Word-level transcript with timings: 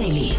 Daily. 0.00 0.29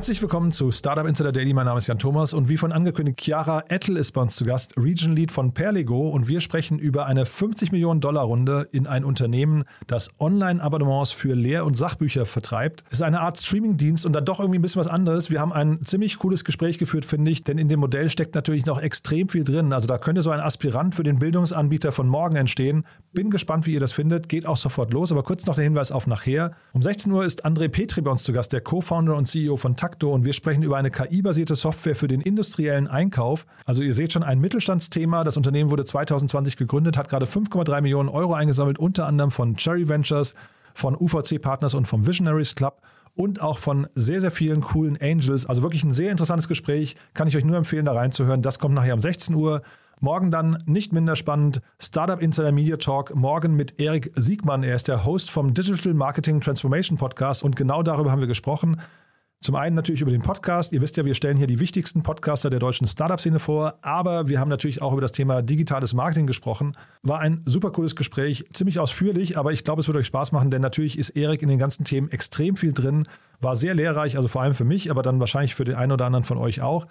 Herzlich 0.00 0.22
willkommen 0.22 0.50
zu 0.50 0.72
Startup 0.72 1.06
Insider 1.06 1.30
Daily. 1.30 1.52
Mein 1.52 1.66
Name 1.66 1.76
ist 1.76 1.86
Jan 1.86 1.98
Thomas 1.98 2.32
und 2.32 2.48
wie 2.48 2.56
von 2.56 2.72
angekündigt, 2.72 3.20
Chiara 3.20 3.64
Ettel 3.68 3.98
ist 3.98 4.12
bei 4.12 4.22
uns 4.22 4.34
zu 4.34 4.46
Gast, 4.46 4.72
Region 4.78 5.14
Lead 5.14 5.30
von 5.30 5.52
Perligo 5.52 6.08
und 6.08 6.26
wir 6.26 6.40
sprechen 6.40 6.78
über 6.78 7.04
eine 7.04 7.26
50 7.26 7.70
Millionen 7.70 8.00
Dollar 8.00 8.24
Runde 8.24 8.66
in 8.72 8.86
ein 8.86 9.04
Unternehmen, 9.04 9.64
das 9.88 10.08
Online-Abonnements 10.18 11.12
für 11.12 11.34
Lehr- 11.34 11.66
und 11.66 11.76
Sachbücher 11.76 12.24
vertreibt. 12.24 12.82
Es 12.88 12.94
ist 12.94 13.02
eine 13.02 13.20
Art 13.20 13.36
Streaming-Dienst 13.36 14.06
und 14.06 14.14
dann 14.14 14.24
doch 14.24 14.40
irgendwie 14.40 14.58
ein 14.58 14.62
bisschen 14.62 14.80
was 14.80 14.86
anderes. 14.86 15.30
Wir 15.30 15.38
haben 15.38 15.52
ein 15.52 15.82
ziemlich 15.82 16.16
cooles 16.16 16.46
Gespräch 16.46 16.78
geführt, 16.78 17.04
finde 17.04 17.30
ich, 17.30 17.44
denn 17.44 17.58
in 17.58 17.68
dem 17.68 17.80
Modell 17.80 18.08
steckt 18.08 18.34
natürlich 18.34 18.64
noch 18.64 18.80
extrem 18.80 19.28
viel 19.28 19.44
drin. 19.44 19.74
Also 19.74 19.86
da 19.86 19.98
könnte 19.98 20.22
so 20.22 20.30
ein 20.30 20.40
Aspirant 20.40 20.94
für 20.94 21.02
den 21.02 21.18
Bildungsanbieter 21.18 21.92
von 21.92 22.08
morgen 22.08 22.36
entstehen. 22.36 22.86
Bin 23.12 23.28
gespannt, 23.28 23.66
wie 23.66 23.74
ihr 23.74 23.80
das 23.80 23.92
findet. 23.92 24.30
Geht 24.30 24.46
auch 24.46 24.56
sofort 24.56 24.94
los, 24.94 25.12
aber 25.12 25.24
kurz 25.24 25.44
noch 25.44 25.56
der 25.56 25.64
Hinweis 25.64 25.92
auf 25.92 26.06
nachher. 26.06 26.52
Um 26.72 26.80
16 26.80 27.12
Uhr 27.12 27.26
ist 27.26 27.44
André 27.44 27.68
Petri 27.68 28.00
bei 28.00 28.10
uns 28.10 28.22
zu 28.22 28.32
Gast, 28.32 28.54
der 28.54 28.62
Co-Founder 28.62 29.14
und 29.14 29.26
CEO 29.26 29.58
von 29.58 29.76
Takto 29.90 30.14
und 30.14 30.24
wir 30.24 30.32
sprechen 30.32 30.62
über 30.62 30.76
eine 30.76 30.90
KI-basierte 30.90 31.56
Software 31.56 31.96
für 31.96 32.06
den 32.06 32.20
industriellen 32.20 32.86
Einkauf. 32.86 33.44
Also 33.64 33.82
ihr 33.82 33.92
seht 33.92 34.12
schon 34.12 34.22
ein 34.22 34.40
Mittelstandsthema. 34.40 35.24
Das 35.24 35.36
Unternehmen 35.36 35.70
wurde 35.70 35.84
2020 35.84 36.56
gegründet, 36.56 36.96
hat 36.96 37.08
gerade 37.08 37.26
5,3 37.26 37.80
Millionen 37.80 38.08
Euro 38.08 38.34
eingesammelt, 38.34 38.78
unter 38.78 39.06
anderem 39.06 39.32
von 39.32 39.56
Cherry 39.56 39.88
Ventures, 39.88 40.34
von 40.74 40.94
UVC 40.94 41.40
Partners 41.40 41.74
und 41.74 41.86
vom 41.86 42.06
Visionaries 42.06 42.54
Club 42.54 42.82
und 43.16 43.42
auch 43.42 43.58
von 43.58 43.88
sehr, 43.96 44.20
sehr 44.20 44.30
vielen 44.30 44.60
coolen 44.60 44.96
Angels. 45.00 45.46
Also 45.46 45.62
wirklich 45.62 45.82
ein 45.82 45.92
sehr 45.92 46.12
interessantes 46.12 46.46
Gespräch. 46.46 46.94
Kann 47.12 47.26
ich 47.26 47.36
euch 47.36 47.44
nur 47.44 47.56
empfehlen, 47.56 47.84
da 47.84 47.92
reinzuhören. 47.92 48.42
Das 48.42 48.60
kommt 48.60 48.76
nachher 48.76 48.94
um 48.94 49.00
16 49.00 49.34
Uhr. 49.34 49.62
Morgen 49.98 50.30
dann 50.30 50.62
nicht 50.66 50.92
minder 50.92 51.16
spannend 51.16 51.60
Startup 51.80 52.22
Insider 52.22 52.52
Media 52.52 52.76
Talk. 52.76 53.14
Morgen 53.16 53.56
mit 53.56 53.80
Erik 53.80 54.12
Siegmann. 54.14 54.62
Er 54.62 54.76
ist 54.76 54.86
der 54.86 55.04
Host 55.04 55.32
vom 55.32 55.52
Digital 55.52 55.94
Marketing 55.94 56.40
Transformation 56.40 56.96
Podcast 56.96 57.42
und 57.42 57.56
genau 57.56 57.82
darüber 57.82 58.12
haben 58.12 58.20
wir 58.20 58.28
gesprochen. 58.28 58.80
Zum 59.42 59.54
einen 59.54 59.74
natürlich 59.74 60.02
über 60.02 60.10
den 60.10 60.20
Podcast. 60.20 60.70
Ihr 60.74 60.82
wisst 60.82 60.98
ja, 60.98 61.06
wir 61.06 61.14
stellen 61.14 61.38
hier 61.38 61.46
die 61.46 61.60
wichtigsten 61.60 62.02
Podcaster 62.02 62.50
der 62.50 62.58
deutschen 62.58 62.86
Startup-Szene 62.86 63.38
vor, 63.38 63.78
aber 63.80 64.28
wir 64.28 64.38
haben 64.38 64.50
natürlich 64.50 64.82
auch 64.82 64.92
über 64.92 65.00
das 65.00 65.12
Thema 65.12 65.40
digitales 65.40 65.94
Marketing 65.94 66.26
gesprochen. 66.26 66.76
War 67.02 67.20
ein 67.20 67.40
super 67.46 67.70
cooles 67.70 67.96
Gespräch, 67.96 68.44
ziemlich 68.52 68.78
ausführlich, 68.78 69.38
aber 69.38 69.52
ich 69.52 69.64
glaube, 69.64 69.80
es 69.80 69.88
wird 69.88 69.96
euch 69.96 70.04
Spaß 70.04 70.32
machen, 70.32 70.50
denn 70.50 70.60
natürlich 70.60 70.98
ist 70.98 71.16
Erik 71.16 71.40
in 71.40 71.48
den 71.48 71.58
ganzen 71.58 71.86
Themen 71.86 72.10
extrem 72.10 72.54
viel 72.56 72.74
drin. 72.74 73.08
War 73.40 73.56
sehr 73.56 73.74
lehrreich, 73.74 74.18
also 74.18 74.28
vor 74.28 74.42
allem 74.42 74.52
für 74.52 74.66
mich, 74.66 74.90
aber 74.90 75.00
dann 75.00 75.20
wahrscheinlich 75.20 75.54
für 75.54 75.64
den 75.64 75.74
einen 75.74 75.92
oder 75.92 76.04
anderen 76.04 76.24
von 76.24 76.36
euch 76.36 76.60
auch. 76.60 76.86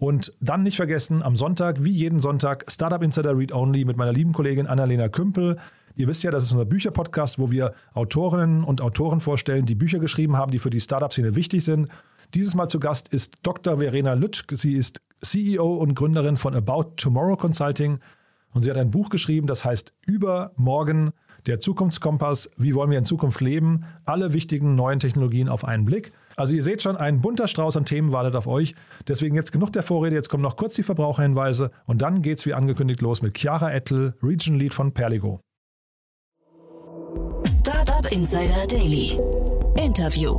Und 0.00 0.32
dann 0.40 0.62
nicht 0.62 0.76
vergessen, 0.76 1.22
am 1.22 1.36
Sonntag, 1.36 1.84
wie 1.84 1.90
jeden 1.90 2.20
Sonntag, 2.20 2.64
Startup 2.68 3.02
Insider 3.02 3.36
Read 3.36 3.52
Only 3.52 3.84
mit 3.84 3.98
meiner 3.98 4.14
lieben 4.14 4.32
Kollegin 4.32 4.66
Annalena 4.66 5.10
Kümpel. 5.10 5.58
Ihr 5.94 6.08
wisst 6.08 6.22
ja, 6.22 6.30
das 6.30 6.44
ist 6.44 6.52
unser 6.52 6.64
Bücherpodcast, 6.64 7.38
wo 7.38 7.50
wir 7.50 7.74
Autorinnen 7.92 8.64
und 8.64 8.80
Autoren 8.80 9.20
vorstellen, 9.20 9.66
die 9.66 9.74
Bücher 9.74 9.98
geschrieben 9.98 10.38
haben, 10.38 10.52
die 10.52 10.58
für 10.58 10.70
die 10.70 10.80
Startup-Szene 10.80 11.36
wichtig 11.36 11.66
sind. 11.66 11.90
Dieses 12.32 12.54
Mal 12.54 12.68
zu 12.68 12.80
Gast 12.80 13.08
ist 13.08 13.40
Dr. 13.42 13.76
Verena 13.76 14.14
Lütsch. 14.14 14.44
Sie 14.52 14.72
ist 14.72 15.02
CEO 15.20 15.74
und 15.74 15.94
Gründerin 15.94 16.38
von 16.38 16.54
About 16.54 16.94
Tomorrow 16.96 17.36
Consulting. 17.36 17.98
Und 18.52 18.62
sie 18.62 18.70
hat 18.70 18.78
ein 18.78 18.90
Buch 18.90 19.10
geschrieben, 19.10 19.46
das 19.46 19.66
heißt 19.66 19.92
Übermorgen, 20.06 21.10
der 21.44 21.60
Zukunftskompass. 21.60 22.48
Wie 22.56 22.74
wollen 22.74 22.90
wir 22.90 22.96
in 22.96 23.04
Zukunft 23.04 23.42
leben? 23.42 23.84
Alle 24.06 24.32
wichtigen 24.32 24.76
neuen 24.76 24.98
Technologien 24.98 25.50
auf 25.50 25.62
einen 25.62 25.84
Blick. 25.84 26.12
Also 26.40 26.54
ihr 26.54 26.62
seht 26.62 26.80
schon, 26.80 26.96
ein 26.96 27.20
bunter 27.20 27.46
Strauß 27.48 27.76
an 27.76 27.84
Themen 27.84 28.12
wartet 28.12 28.34
auf 28.34 28.46
euch. 28.46 28.72
Deswegen 29.06 29.34
jetzt 29.34 29.52
genug 29.52 29.74
der 29.74 29.82
Vorrede. 29.82 30.16
Jetzt 30.16 30.30
kommen 30.30 30.42
noch 30.42 30.56
kurz 30.56 30.74
die 30.74 30.82
Verbraucherhinweise. 30.82 31.70
Und 31.84 32.00
dann 32.00 32.22
geht's 32.22 32.46
wie 32.46 32.54
angekündigt 32.54 33.02
los 33.02 33.20
mit 33.20 33.36
Chiara 33.36 33.70
Ettel, 33.70 34.14
Region 34.22 34.56
Lead 34.56 34.72
von 34.72 34.92
Perligo. 34.92 35.40
Startup 37.44 38.10
Insider 38.10 38.66
Daily. 38.66 39.20
Interview. 39.76 40.38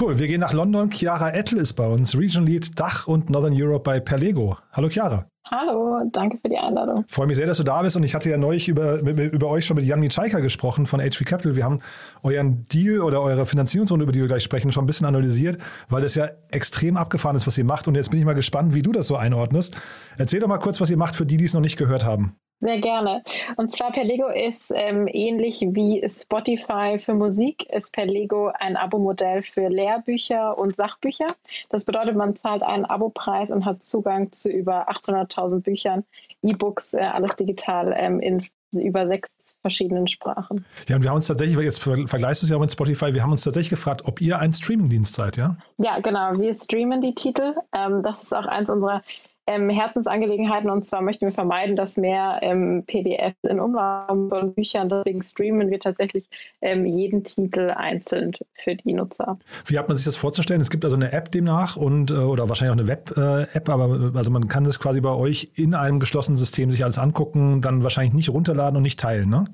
Cool, 0.00 0.18
wir 0.18 0.26
gehen 0.26 0.40
nach 0.40 0.52
London. 0.52 0.90
Chiara 0.90 1.30
Ettel 1.30 1.58
ist 1.58 1.74
bei 1.74 1.86
uns, 1.86 2.18
Region 2.18 2.44
Lead 2.44 2.78
Dach 2.80 3.06
und 3.06 3.30
Northern 3.30 3.52
Europe 3.54 3.84
bei 3.84 4.00
Perlego. 4.00 4.56
Hallo 4.72 4.88
Chiara. 4.88 5.26
Hallo, 5.48 6.00
danke 6.10 6.38
für 6.38 6.48
die 6.48 6.56
Einladung. 6.56 7.04
Freue 7.06 7.28
mich 7.28 7.36
sehr, 7.36 7.46
dass 7.46 7.58
du 7.58 7.62
da 7.62 7.80
bist 7.80 7.96
und 7.96 8.02
ich 8.02 8.14
hatte 8.14 8.28
ja 8.28 8.36
neulich 8.36 8.66
über, 8.66 8.98
über 8.98 9.48
euch 9.48 9.66
schon 9.66 9.76
mit 9.76 9.84
Jan 9.84 10.00
Mitschaika 10.00 10.40
gesprochen 10.40 10.86
von 10.86 11.00
HV 11.00 11.24
Capital. 11.24 11.54
Wir 11.54 11.64
haben 11.64 11.78
euren 12.24 12.64
Deal 12.64 13.02
oder 13.02 13.20
eure 13.20 13.46
Finanzierungsrunde, 13.46 14.02
über 14.02 14.12
die 14.12 14.20
wir 14.20 14.26
gleich 14.26 14.42
sprechen, 14.42 14.72
schon 14.72 14.82
ein 14.82 14.86
bisschen 14.88 15.06
analysiert, 15.06 15.58
weil 15.88 16.02
das 16.02 16.16
ja 16.16 16.28
extrem 16.50 16.96
abgefahren 16.96 17.36
ist, 17.36 17.46
was 17.46 17.56
ihr 17.56 17.64
macht 17.64 17.86
und 17.86 17.94
jetzt 17.94 18.10
bin 18.10 18.18
ich 18.18 18.24
mal 18.24 18.34
gespannt, 18.34 18.74
wie 18.74 18.82
du 18.82 18.90
das 18.90 19.06
so 19.06 19.14
einordnest. 19.14 19.80
Erzähl 20.18 20.40
doch 20.40 20.48
mal 20.48 20.58
kurz, 20.58 20.80
was 20.80 20.90
ihr 20.90 20.96
macht 20.96 21.14
für 21.14 21.26
die, 21.26 21.36
die 21.36 21.44
es 21.44 21.54
noch 21.54 21.60
nicht 21.60 21.76
gehört 21.76 22.04
haben. 22.04 22.36
Sehr 22.60 22.78
gerne. 22.78 23.22
Und 23.56 23.76
zwar 23.76 23.92
Perlego 23.92 24.28
ist 24.28 24.72
ähm, 24.74 25.06
ähnlich 25.06 25.60
wie 25.60 26.02
Spotify 26.08 26.98
für 26.98 27.14
Musik, 27.14 27.68
ist 27.70 27.92
Perlego 27.92 28.52
ein 28.58 28.76
Abo-Modell 28.76 29.42
für 29.42 29.68
Lehrbücher 29.68 30.56
und 30.56 30.76
Sachbücher. 30.76 31.26
Das 31.68 31.84
bedeutet, 31.84 32.16
man 32.16 32.36
zahlt 32.36 32.62
einen 32.62 32.84
Abopreis 32.84 33.50
und 33.50 33.64
hat 33.64 33.82
Zugang 33.82 34.32
zu 34.32 34.48
über 34.48 34.88
800.000 34.88 35.60
Büchern, 35.60 36.04
E-Books, 36.42 36.94
äh, 36.94 37.00
alles 37.00 37.36
digital 37.36 37.94
ähm, 37.96 38.20
in 38.20 38.46
über 38.72 39.06
sechs 39.06 39.54
verschiedenen 39.60 40.08
Sprachen. 40.08 40.64
Ja, 40.88 40.96
und 40.96 41.02
wir 41.02 41.10
haben 41.10 41.16
uns 41.16 41.26
tatsächlich, 41.26 41.58
jetzt 41.58 41.80
vergleichst 41.80 42.42
du 42.42 42.46
es 42.46 42.50
ja 42.50 42.56
auch 42.56 42.60
mit 42.60 42.72
Spotify, 42.72 43.14
wir 43.14 43.22
haben 43.22 43.30
uns 43.30 43.44
tatsächlich 43.44 43.70
gefragt, 43.70 44.02
ob 44.04 44.20
ihr 44.20 44.38
ein 44.38 44.52
Streamingdienst 44.52 45.14
seid, 45.14 45.36
ja? 45.36 45.56
Ja, 45.78 46.00
genau. 46.00 46.38
Wir 46.38 46.54
streamen 46.54 47.00
die 47.00 47.14
Titel. 47.14 47.54
Ähm, 47.72 48.02
das 48.02 48.24
ist 48.24 48.34
auch 48.34 48.46
eins 48.46 48.70
unserer 48.70 49.02
ähm, 49.46 49.70
Herzensangelegenheiten. 49.70 50.70
Und 50.70 50.84
zwar 50.84 51.02
möchten 51.02 51.26
wir 51.26 51.32
vermeiden, 51.32 51.76
dass 51.76 51.96
mehr 51.96 52.38
ähm, 52.42 52.84
PDFs 52.86 53.42
in 53.42 53.60
Umlauf 53.60 54.06
von 54.06 54.54
Büchern. 54.54 54.88
Deswegen 54.88 55.22
streamen 55.22 55.70
wir 55.70 55.80
tatsächlich 55.80 56.28
ähm, 56.60 56.86
jeden 56.86 57.24
Titel 57.24 57.70
einzeln 57.70 58.32
für 58.54 58.74
die 58.74 58.92
Nutzer. 58.92 59.36
Wie 59.66 59.78
hat 59.78 59.88
man 59.88 59.96
sich 59.96 60.06
das 60.06 60.16
vorzustellen? 60.16 60.60
Es 60.60 60.70
gibt 60.70 60.84
also 60.84 60.96
eine 60.96 61.12
App 61.12 61.30
demnach 61.30 61.76
und 61.76 62.10
äh, 62.10 62.14
oder 62.14 62.48
wahrscheinlich 62.48 62.72
auch 62.72 62.80
eine 62.80 62.88
Web-App, 62.88 63.68
aber 63.68 64.12
also 64.14 64.30
man 64.30 64.48
kann 64.48 64.64
das 64.64 64.80
quasi 64.80 65.00
bei 65.00 65.14
euch 65.14 65.50
in 65.54 65.74
einem 65.74 66.00
geschlossenen 66.00 66.36
System 66.36 66.70
sich 66.70 66.82
alles 66.82 66.98
angucken, 66.98 67.60
dann 67.60 67.82
wahrscheinlich 67.82 68.14
nicht 68.14 68.30
runterladen 68.30 68.76
und 68.76 68.82
nicht 68.82 69.00
teilen, 69.00 69.28
ne? 69.28 69.44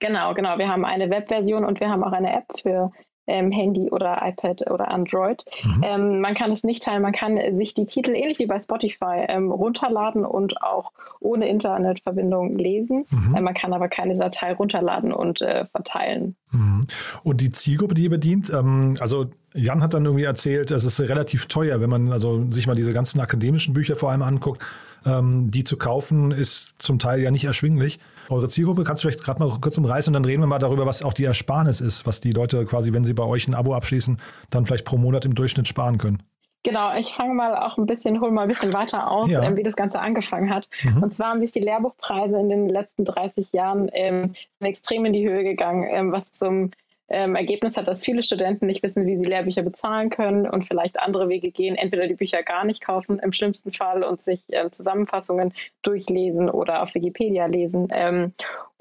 Genau, 0.00 0.34
genau. 0.34 0.58
Wir 0.58 0.68
haben 0.68 0.84
eine 0.84 1.08
Webversion 1.08 1.64
und 1.64 1.80
wir 1.80 1.88
haben 1.88 2.02
auch 2.02 2.12
eine 2.12 2.34
App 2.34 2.46
für 2.60 2.90
ähm, 3.26 3.50
Handy 3.50 3.90
oder 3.90 4.20
iPad 4.22 4.70
oder 4.70 4.90
Android. 4.90 5.44
Mhm. 5.62 5.82
Ähm, 5.82 6.20
man 6.20 6.34
kann 6.34 6.52
es 6.52 6.64
nicht 6.64 6.82
teilen, 6.82 7.02
man 7.02 7.12
kann 7.12 7.38
sich 7.56 7.74
die 7.74 7.86
Titel 7.86 8.12
ähnlich 8.14 8.38
wie 8.38 8.46
bei 8.46 8.58
Spotify 8.58 9.24
ähm, 9.28 9.50
runterladen 9.50 10.24
und 10.24 10.62
auch 10.62 10.92
ohne 11.20 11.48
Internetverbindung 11.48 12.54
lesen. 12.54 13.04
Mhm. 13.10 13.34
Äh, 13.34 13.40
man 13.40 13.54
kann 13.54 13.72
aber 13.72 13.88
keine 13.88 14.16
Datei 14.16 14.52
runterladen 14.52 15.12
und 15.12 15.40
äh, 15.40 15.64
verteilen. 15.66 16.36
Mhm. 16.52 16.82
Und 17.22 17.40
die 17.40 17.50
Zielgruppe, 17.50 17.94
die 17.94 18.04
ihr 18.04 18.10
bedient, 18.10 18.50
ähm, 18.50 18.94
also 19.00 19.26
Jan 19.54 19.82
hat 19.82 19.94
dann 19.94 20.04
irgendwie 20.04 20.24
erzählt, 20.24 20.70
es 20.70 20.84
ist 20.84 21.00
relativ 21.00 21.46
teuer, 21.46 21.80
wenn 21.80 21.90
man 21.90 22.12
also 22.12 22.44
sich 22.50 22.66
mal 22.66 22.74
diese 22.74 22.92
ganzen 22.92 23.20
akademischen 23.20 23.72
Bücher 23.72 23.96
vor 23.96 24.10
allem 24.10 24.22
anguckt. 24.22 24.64
Ähm, 25.06 25.50
die 25.50 25.64
zu 25.64 25.76
kaufen 25.76 26.30
ist 26.30 26.74
zum 26.78 26.98
Teil 26.98 27.20
ja 27.20 27.30
nicht 27.30 27.44
erschwinglich. 27.44 27.98
Eure 28.30 28.48
Zielgruppe 28.48 28.84
kannst 28.84 29.04
du 29.04 29.08
vielleicht 29.08 29.22
gerade 29.22 29.42
mal 29.42 29.58
kurz 29.60 29.76
umreißen 29.76 30.10
und 30.10 30.14
dann 30.14 30.24
reden 30.24 30.42
wir 30.42 30.46
mal 30.46 30.58
darüber, 30.58 30.86
was 30.86 31.02
auch 31.02 31.12
die 31.12 31.24
Ersparnis 31.24 31.80
ist, 31.80 32.06
was 32.06 32.20
die 32.20 32.30
Leute 32.30 32.64
quasi, 32.64 32.92
wenn 32.92 33.04
sie 33.04 33.12
bei 33.12 33.24
euch 33.24 33.46
ein 33.46 33.54
Abo 33.54 33.74
abschließen, 33.74 34.18
dann 34.50 34.64
vielleicht 34.64 34.86
pro 34.86 34.96
Monat 34.96 35.24
im 35.26 35.34
Durchschnitt 35.34 35.68
sparen 35.68 35.98
können. 35.98 36.22
Genau, 36.64 36.96
ich 36.96 37.12
fange 37.12 37.34
mal 37.34 37.54
auch 37.58 37.76
ein 37.76 37.84
bisschen, 37.84 38.22
hole 38.22 38.32
mal 38.32 38.42
ein 38.42 38.48
bisschen 38.48 38.72
weiter 38.72 39.10
aus, 39.10 39.28
ja. 39.28 39.42
ähm, 39.42 39.56
wie 39.56 39.62
das 39.62 39.76
Ganze 39.76 40.00
angefangen 40.00 40.48
hat. 40.48 40.66
Mhm. 40.82 41.02
Und 41.02 41.14
zwar 41.14 41.28
haben 41.28 41.40
sich 41.40 41.52
die 41.52 41.60
Lehrbuchpreise 41.60 42.38
in 42.38 42.48
den 42.48 42.70
letzten 42.70 43.04
30 43.04 43.52
Jahren 43.52 43.90
ähm, 43.92 44.34
extrem 44.60 45.04
in 45.04 45.12
die 45.12 45.28
Höhe 45.28 45.44
gegangen, 45.44 45.86
ähm, 45.90 46.10
was 46.10 46.32
zum 46.32 46.70
ähm, 47.08 47.36
Ergebnis 47.36 47.76
hat, 47.76 47.86
dass 47.86 48.04
viele 48.04 48.22
Studenten 48.22 48.66
nicht 48.66 48.82
wissen, 48.82 49.06
wie 49.06 49.16
sie 49.16 49.24
Lehrbücher 49.24 49.62
bezahlen 49.62 50.10
können 50.10 50.48
und 50.48 50.64
vielleicht 50.64 50.98
andere 50.98 51.28
Wege 51.28 51.50
gehen, 51.50 51.76
entweder 51.76 52.06
die 52.06 52.14
Bücher 52.14 52.42
gar 52.42 52.64
nicht 52.64 52.80
kaufen 52.82 53.18
im 53.18 53.32
schlimmsten 53.32 53.72
Fall 53.72 54.02
und 54.02 54.22
sich 54.22 54.44
ähm, 54.50 54.72
Zusammenfassungen 54.72 55.52
durchlesen 55.82 56.48
oder 56.48 56.82
auf 56.82 56.94
Wikipedia 56.94 57.46
lesen. 57.46 57.88
Ähm, 57.90 58.32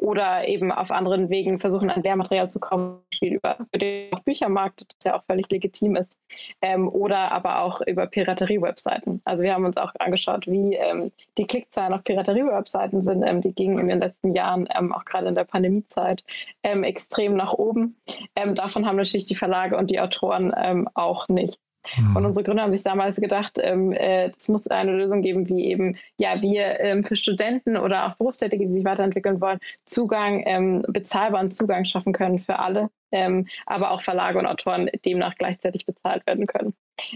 oder 0.04 0.46
eben 0.50 0.70
auf 0.72 0.92
anderen 0.92 1.30
Wegen 1.30 1.60
versuchen, 1.60 1.90
an 1.90 2.04
Lehrmaterial 2.04 2.50
zu 2.50 2.60
kommen, 2.60 3.00
über 3.22 3.56
den 3.74 4.12
Büchermarkt, 4.26 4.82
das 4.82 5.06
ja 5.06 5.18
auch 5.18 5.24
völlig 5.24 5.50
legitim 5.50 5.96
ist, 5.96 6.20
ähm, 6.62 6.90
oder 6.90 7.32
aber 7.32 7.62
auch 7.62 7.80
über 7.88 8.06
Piraterie-Webseiten. 8.06 9.22
Also 9.24 9.46
wir 9.46 9.54
haben 9.54 9.64
uns 9.64 9.78
auch 9.78 9.94
angeschaut, 10.00 10.46
wie 10.46 10.76
ähm, 10.76 11.14
die 11.38 11.48
Klickzahlen 11.48 11.94
auf 11.94 12.04
Piraterie-Webseiten 12.04 13.02
sind. 13.02 13.24
Ähm, 13.24 13.40
die 13.40 13.54
gingen 13.54 13.80
in 13.80 13.88
den 13.88 14.00
letzten 14.02 14.36
Jahren, 14.36 14.68
ähm, 14.78 14.92
auch 14.92 15.06
gerade 15.06 15.30
in 15.30 15.36
der 15.36 15.46
Pandemiezeit, 15.46 16.26
ähm, 16.64 16.84
extrem 16.84 17.36
nach 17.38 17.54
oben. 17.54 17.96
Ähm, 18.36 18.56
davon 18.56 18.86
haben 18.86 18.98
natürlich 18.98 19.28
die 19.28 19.36
Verlage 19.36 19.78
und 19.78 19.90
die 19.90 20.02
Autoren 20.02 20.54
auch 20.96 21.30
nicht. 21.30 21.63
Mhm. 21.98 22.16
Und 22.16 22.26
unsere 22.26 22.44
Gründer 22.44 22.64
haben 22.64 22.72
sich 22.72 22.84
damals 22.84 23.18
gedacht, 23.18 23.60
ähm, 23.62 23.92
äh, 23.92 24.32
es 24.38 24.48
muss 24.50 24.68
eine 24.68 24.92
Lösung 24.92 25.22
geben, 25.22 25.50
wie 25.50 25.66
eben, 25.66 25.98
ja, 26.18 26.42
wir 26.42 26.80
ähm, 26.80 27.04
für 27.04 27.16
Studenten 27.16 27.78
oder 27.78 28.08
auch 28.08 28.16
Berufstätige, 28.16 28.66
die 28.66 28.72
sich 28.72 28.86
weiterentwickeln 28.86 29.42
wollen, 29.42 29.60
Zugang, 29.86 30.44
ähm, 30.46 30.84
bezahlbaren 30.88 31.52
Zugang 31.52 31.86
schaffen 31.86 32.14
können 32.14 32.40
für 32.40 32.60
alle, 32.60 32.90
ähm, 33.12 33.48
aber 33.66 33.92
auch 33.92 34.02
Verlage 34.02 34.40
und 34.40 34.46
Autoren 34.46 34.90
demnach 35.06 35.36
gleichzeitig 35.36 35.86
bezahlt 35.86 36.26
werden 36.26 36.48
können. 36.48 36.74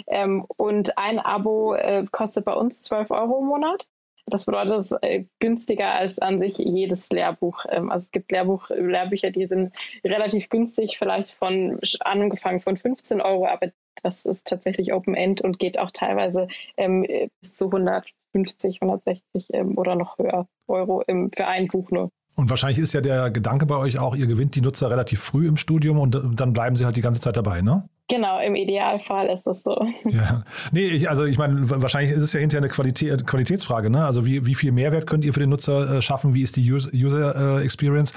Ähm, 0.07 0.45
und 0.57 0.97
ein 0.97 1.19
Abo 1.19 1.73
äh, 1.73 2.05
kostet 2.11 2.45
bei 2.45 2.53
uns 2.53 2.83
12 2.83 3.11
Euro 3.11 3.39
im 3.39 3.47
Monat. 3.47 3.87
Das 4.29 4.45
bedeutet, 4.45 4.73
es 4.79 4.91
ist 4.91 5.03
äh, 5.03 5.25
günstiger 5.39 5.93
als 5.93 6.19
an 6.19 6.39
sich 6.39 6.57
jedes 6.57 7.09
Lehrbuch. 7.11 7.65
Ähm, 7.69 7.89
also 7.89 8.05
es 8.05 8.11
gibt 8.11 8.31
Lehrbuch, 8.31 8.69
Lehrbücher, 8.69 9.31
die 9.31 9.47
sind 9.47 9.73
relativ 10.03 10.49
günstig, 10.49 10.97
vielleicht 10.97 11.31
von 11.31 11.79
angefangen 12.01 12.59
von 12.59 12.75
15 12.75 13.21
Euro, 13.21 13.47
aber 13.47 13.71
das 14.07 14.25
ist 14.25 14.47
tatsächlich 14.47 14.93
Open 14.93 15.15
End 15.15 15.41
und 15.41 15.59
geht 15.59 15.77
auch 15.77 15.91
teilweise 15.91 16.47
ähm, 16.77 17.05
bis 17.41 17.55
zu 17.55 17.65
150, 17.65 18.81
160 18.81 19.47
ähm, 19.53 19.77
oder 19.77 19.95
noch 19.95 20.17
höher 20.17 20.47
Euro 20.67 21.03
im, 21.07 21.29
für 21.35 21.45
ein 21.45 21.67
Buch 21.67 21.91
nur. 21.91 22.09
Und 22.35 22.49
wahrscheinlich 22.49 22.79
ist 22.79 22.93
ja 22.93 23.01
der 23.01 23.31
Gedanke 23.31 23.65
bei 23.65 23.75
euch 23.75 23.97
auch, 23.99 24.15
ihr 24.15 24.27
gewinnt 24.27 24.55
die 24.55 24.61
Nutzer 24.61 24.89
relativ 24.91 25.19
früh 25.19 25.47
im 25.47 25.57
Studium 25.57 25.97
und 25.99 26.21
dann 26.39 26.53
bleiben 26.53 26.75
sie 26.75 26.85
halt 26.85 26.95
die 26.95 27.01
ganze 27.01 27.19
Zeit 27.19 27.35
dabei, 27.35 27.61
ne? 27.61 27.89
Genau, 28.09 28.39
im 28.39 28.55
Idealfall 28.55 29.27
ist 29.27 29.43
das 29.45 29.61
so. 29.63 29.85
Ja, 30.05 30.43
nee, 30.71 30.87
ich, 30.87 31.09
also 31.09 31.25
ich 31.25 31.37
meine, 31.37 31.69
wahrscheinlich 31.81 32.11
ist 32.11 32.23
es 32.23 32.31
ja 32.33 32.39
hinterher 32.39 32.61
eine 32.61 32.71
Qualität, 32.71 33.25
Qualitätsfrage, 33.25 33.89
ne? 33.89 34.05
Also 34.05 34.25
wie, 34.25 34.45
wie 34.45 34.55
viel 34.55 34.71
Mehrwert 34.71 35.07
könnt 35.07 35.25
ihr 35.25 35.33
für 35.33 35.41
den 35.41 35.49
Nutzer 35.49 35.97
äh, 35.97 36.01
schaffen? 36.01 36.33
Wie 36.33 36.43
ist 36.43 36.55
die 36.55 36.71
User, 36.71 36.91
User 36.93 37.59
äh, 37.59 37.63
Experience? 37.65 38.13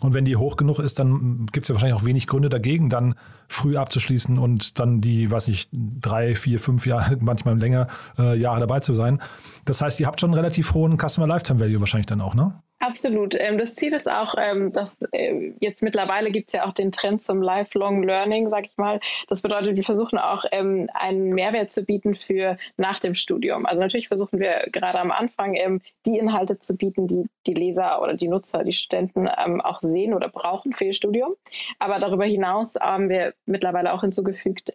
Und 0.00 0.14
wenn 0.14 0.24
die 0.24 0.36
hoch 0.36 0.56
genug 0.56 0.78
ist, 0.78 0.98
dann 0.98 1.46
gibt 1.52 1.64
es 1.64 1.68
ja 1.68 1.74
wahrscheinlich 1.74 2.00
auch 2.00 2.04
wenig 2.04 2.26
Gründe 2.26 2.48
dagegen, 2.48 2.88
dann 2.88 3.14
früh 3.48 3.76
abzuschließen 3.76 4.38
und 4.38 4.78
dann 4.78 5.00
die, 5.00 5.30
weiß 5.30 5.48
nicht, 5.48 5.68
drei, 5.72 6.34
vier, 6.34 6.58
fünf 6.58 6.86
Jahre, 6.86 7.16
manchmal 7.20 7.58
länger 7.58 7.86
äh, 8.18 8.36
Jahre 8.38 8.60
dabei 8.60 8.80
zu 8.80 8.94
sein. 8.94 9.20
Das 9.66 9.82
heißt, 9.82 10.00
ihr 10.00 10.06
habt 10.06 10.20
schon 10.20 10.30
einen 10.30 10.38
relativ 10.38 10.74
hohen 10.74 10.98
Customer 10.98 11.26
Lifetime 11.26 11.60
Value 11.60 11.80
wahrscheinlich 11.80 12.06
dann 12.06 12.20
auch, 12.20 12.34
ne? 12.34 12.54
Absolut. 12.82 13.34
Ähm, 13.38 13.58
das 13.58 13.74
Ziel 13.74 13.92
ist 13.92 14.10
auch, 14.10 14.34
ähm, 14.38 14.72
dass 14.72 15.02
äh, 15.12 15.52
jetzt 15.60 15.82
mittlerweile 15.82 16.30
gibt 16.30 16.48
es 16.48 16.54
ja 16.54 16.64
auch 16.66 16.72
den 16.72 16.92
Trend 16.92 17.20
zum 17.20 17.42
Lifelong 17.42 18.02
Learning, 18.02 18.48
sag 18.48 18.64
ich 18.64 18.76
mal. 18.78 19.00
Das 19.28 19.42
bedeutet, 19.42 19.76
wir 19.76 19.84
versuchen 19.84 20.18
auch 20.18 20.46
ähm, 20.50 20.88
einen 20.94 21.28
Mehrwert 21.34 21.72
zu 21.72 21.84
bieten 21.84 22.14
für 22.14 22.56
nach 22.78 22.98
dem 22.98 23.14
Studium. 23.14 23.66
Also 23.66 23.82
natürlich 23.82 24.08
versuchen 24.08 24.40
wir 24.40 24.66
gerade 24.72 24.98
am 24.98 25.10
Anfang 25.10 25.82
die 26.06 26.16
Inhalte 26.18 26.58
zu 26.58 26.74
bieten, 26.78 27.06
die 27.06 27.26
die 27.46 27.54
Leser 27.54 28.00
oder 28.02 28.14
die 28.14 28.28
Nutzer, 28.28 28.64
die 28.64 28.72
Studenten 28.72 29.28
auch 29.28 29.80
sehen 29.80 30.14
oder 30.14 30.28
brauchen 30.28 30.72
für 30.72 30.84
ihr 30.84 30.94
Studium. 30.94 31.34
Aber 31.78 31.98
darüber 31.98 32.24
hinaus 32.24 32.76
haben 32.80 33.08
wir 33.08 33.34
mittlerweile 33.46 33.92
auch 33.92 34.02
hinzugefügt, 34.02 34.72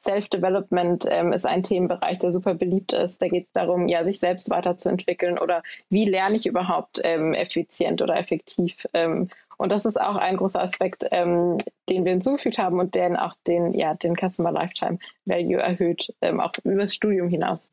Self-Development 0.00 1.06
ähm, 1.08 1.32
ist 1.32 1.46
ein 1.46 1.62
Themenbereich, 1.62 2.18
der 2.18 2.32
super 2.32 2.54
beliebt 2.54 2.92
ist. 2.92 3.20
Da 3.20 3.28
geht 3.28 3.46
es 3.46 3.52
darum, 3.52 3.88
ja, 3.88 4.04
sich 4.04 4.18
selbst 4.18 4.50
weiterzuentwickeln 4.50 5.38
oder 5.38 5.62
wie 5.88 6.04
lerne 6.04 6.36
ich 6.36 6.46
überhaupt 6.46 7.00
ähm, 7.04 7.34
effizient 7.34 8.00
oder 8.02 8.16
effektiv. 8.16 8.86
Ähm, 8.94 9.28
und 9.58 9.70
das 9.72 9.84
ist 9.84 10.00
auch 10.00 10.16
ein 10.16 10.38
großer 10.38 10.62
Aspekt, 10.62 11.04
ähm, 11.10 11.58
den 11.90 12.04
wir 12.04 12.12
hinzugefügt 12.12 12.58
haben 12.58 12.78
und 12.78 12.94
der 12.94 13.10
auch 13.24 13.34
den, 13.46 13.74
ja, 13.74 13.94
den 13.94 14.16
Customer 14.16 14.52
Lifetime 14.52 14.98
Value 15.24 15.60
erhöht, 15.60 16.12
ähm, 16.20 16.40
auch 16.40 16.52
über 16.64 16.76
das 16.76 16.94
Studium 16.94 17.28
hinaus. 17.28 17.70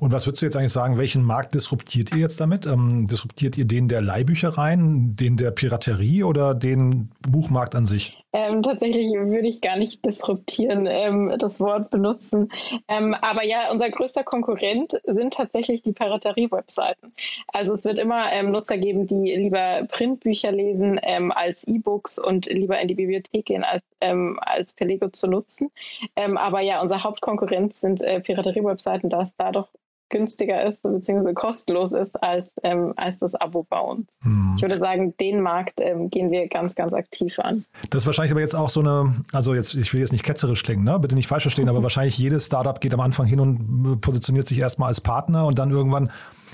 Und 0.00 0.12
was 0.12 0.26
würdest 0.26 0.42
du 0.42 0.46
jetzt 0.46 0.56
eigentlich 0.56 0.72
sagen, 0.72 0.98
welchen 0.98 1.22
Markt 1.22 1.54
disruptiert 1.54 2.12
ihr 2.12 2.18
jetzt 2.18 2.40
damit? 2.40 2.66
Ähm, 2.66 3.06
disruptiert 3.06 3.56
ihr 3.56 3.64
den 3.64 3.88
der 3.88 4.02
Leihbüchereien, 4.02 5.16
den 5.16 5.36
der 5.36 5.50
Piraterie 5.50 6.24
oder 6.24 6.54
den 6.54 7.10
Buchmarkt 7.26 7.74
an 7.74 7.86
sich? 7.86 8.18
Ähm, 8.34 8.62
tatsächlich 8.62 9.06
würde 9.06 9.48
ich 9.48 9.62
gar 9.62 9.76
nicht 9.78 10.04
disruptieren, 10.04 10.86
ähm, 10.86 11.34
das 11.38 11.60
Wort 11.60 11.90
benutzen. 11.90 12.50
Ähm, 12.86 13.14
aber 13.14 13.44
ja, 13.44 13.70
unser 13.70 13.88
größter 13.88 14.22
Konkurrent 14.22 15.00
sind 15.04 15.32
tatsächlich 15.32 15.82
die 15.82 15.92
Piraterie-Webseiten. 15.92 17.12
Also 17.48 17.72
es 17.72 17.86
wird 17.86 17.98
immer 17.98 18.30
ähm, 18.32 18.50
Nutzer 18.50 18.76
geben, 18.76 19.06
die 19.06 19.34
lieber 19.34 19.84
Printbücher 19.88 20.52
lesen 20.52 20.98
als 20.98 21.66
E-Books 21.66 22.18
und 22.18 22.46
lieber 22.46 22.78
in 22.80 22.88
die 22.88 22.94
Bibliothek 22.94 23.46
gehen, 23.46 23.57
als, 23.64 23.82
ähm, 24.00 24.38
als 24.40 24.72
Pelego 24.72 25.08
zu 25.08 25.26
nutzen. 25.26 25.70
aber 26.14 26.60
ja, 26.60 26.80
unser 26.80 27.02
Hauptkonkurrent 27.02 27.74
sind 27.74 28.02
äh, 28.02 28.20
Piraterie-Webseiten, 28.20 29.10
da 29.10 29.22
es 29.22 29.36
dadurch 29.36 29.68
günstiger 30.08 30.64
ist 30.64 30.82
bzw. 30.82 31.34
kostenlos 31.34 31.92
ist 31.92 32.22
als, 32.22 32.50
ähm, 32.62 32.94
als 32.96 33.18
das 33.18 33.34
Abo 33.34 33.66
bei 33.68 33.78
uns. 33.78 34.06
Hm. 34.22 34.54
Ich 34.56 34.62
würde 34.62 34.78
sagen, 34.78 35.14
den 35.18 35.40
Markt 35.40 35.80
ähm, 35.80 36.10
gehen 36.10 36.30
wir 36.30 36.48
ganz, 36.48 36.74
ganz 36.74 36.94
aktiv 36.94 37.38
an. 37.38 37.64
Das 37.90 38.02
ist 38.02 38.06
wahrscheinlich 38.06 38.32
aber 38.32 38.40
jetzt 38.40 38.54
auch 38.54 38.68
so 38.68 38.80
eine, 38.80 39.14
also 39.32 39.54
jetzt, 39.54 39.74
ich 39.74 39.92
will 39.92 40.00
jetzt 40.00 40.12
nicht 40.12 40.24
ketzerisch 40.24 40.62
klingen, 40.62 40.84
ne? 40.84 40.98
bitte 40.98 41.14
nicht 41.14 41.28
falsch 41.28 41.44
verstehen, 41.44 41.68
aber 41.68 41.82
wahrscheinlich 41.82 42.18
jedes 42.18 42.46
Startup 42.46 42.80
geht 42.80 42.94
am 42.94 43.00
Anfang 43.00 43.26
hin 43.26 43.40
und 43.40 44.00
positioniert 44.00 44.48
sich 44.48 44.58
erstmal 44.58 44.88
als 44.88 45.00
Partner 45.00 45.46
und 45.46 45.58
dann 45.58 45.70
irgendwann 45.70 46.10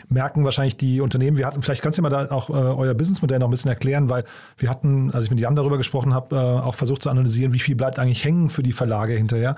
merken 0.09 0.45
wahrscheinlich 0.45 0.77
die 0.77 1.01
Unternehmen, 1.01 1.37
wir 1.37 1.47
hatten, 1.47 1.63
vielleicht 1.63 1.83
kannst 1.83 1.99
du 1.99 2.03
mal 2.03 2.11
da 2.11 2.31
auch 2.31 2.51
äh, 2.51 2.53
euer 2.53 2.95
Businessmodell 2.95 3.39
noch 3.39 3.49
ein 3.49 3.51
bisschen 3.51 3.71
erklären, 3.71 4.09
weil 4.09 4.25
wir 4.57 4.71
hatten, 4.71 5.11
als 5.13 5.25
ich 5.25 5.31
mit 5.31 5.41
Jan 5.41 5.57
darüber 5.57 5.79
gesprochen 5.79 6.15
habe, 6.15 6.37
äh, 6.37 6.39
auch 6.39 6.75
versucht 6.75 7.03
zu 7.03 7.11
analysieren, 7.11 7.53
wie 7.53 7.59
viel 7.59 7.77
bleibt 7.77 7.99
eigentlich 7.99 8.25
hängen 8.25 8.51
für 8.51 8.63
die 8.63 8.73
Verlage 8.73 9.15
hinterher. 9.15 9.57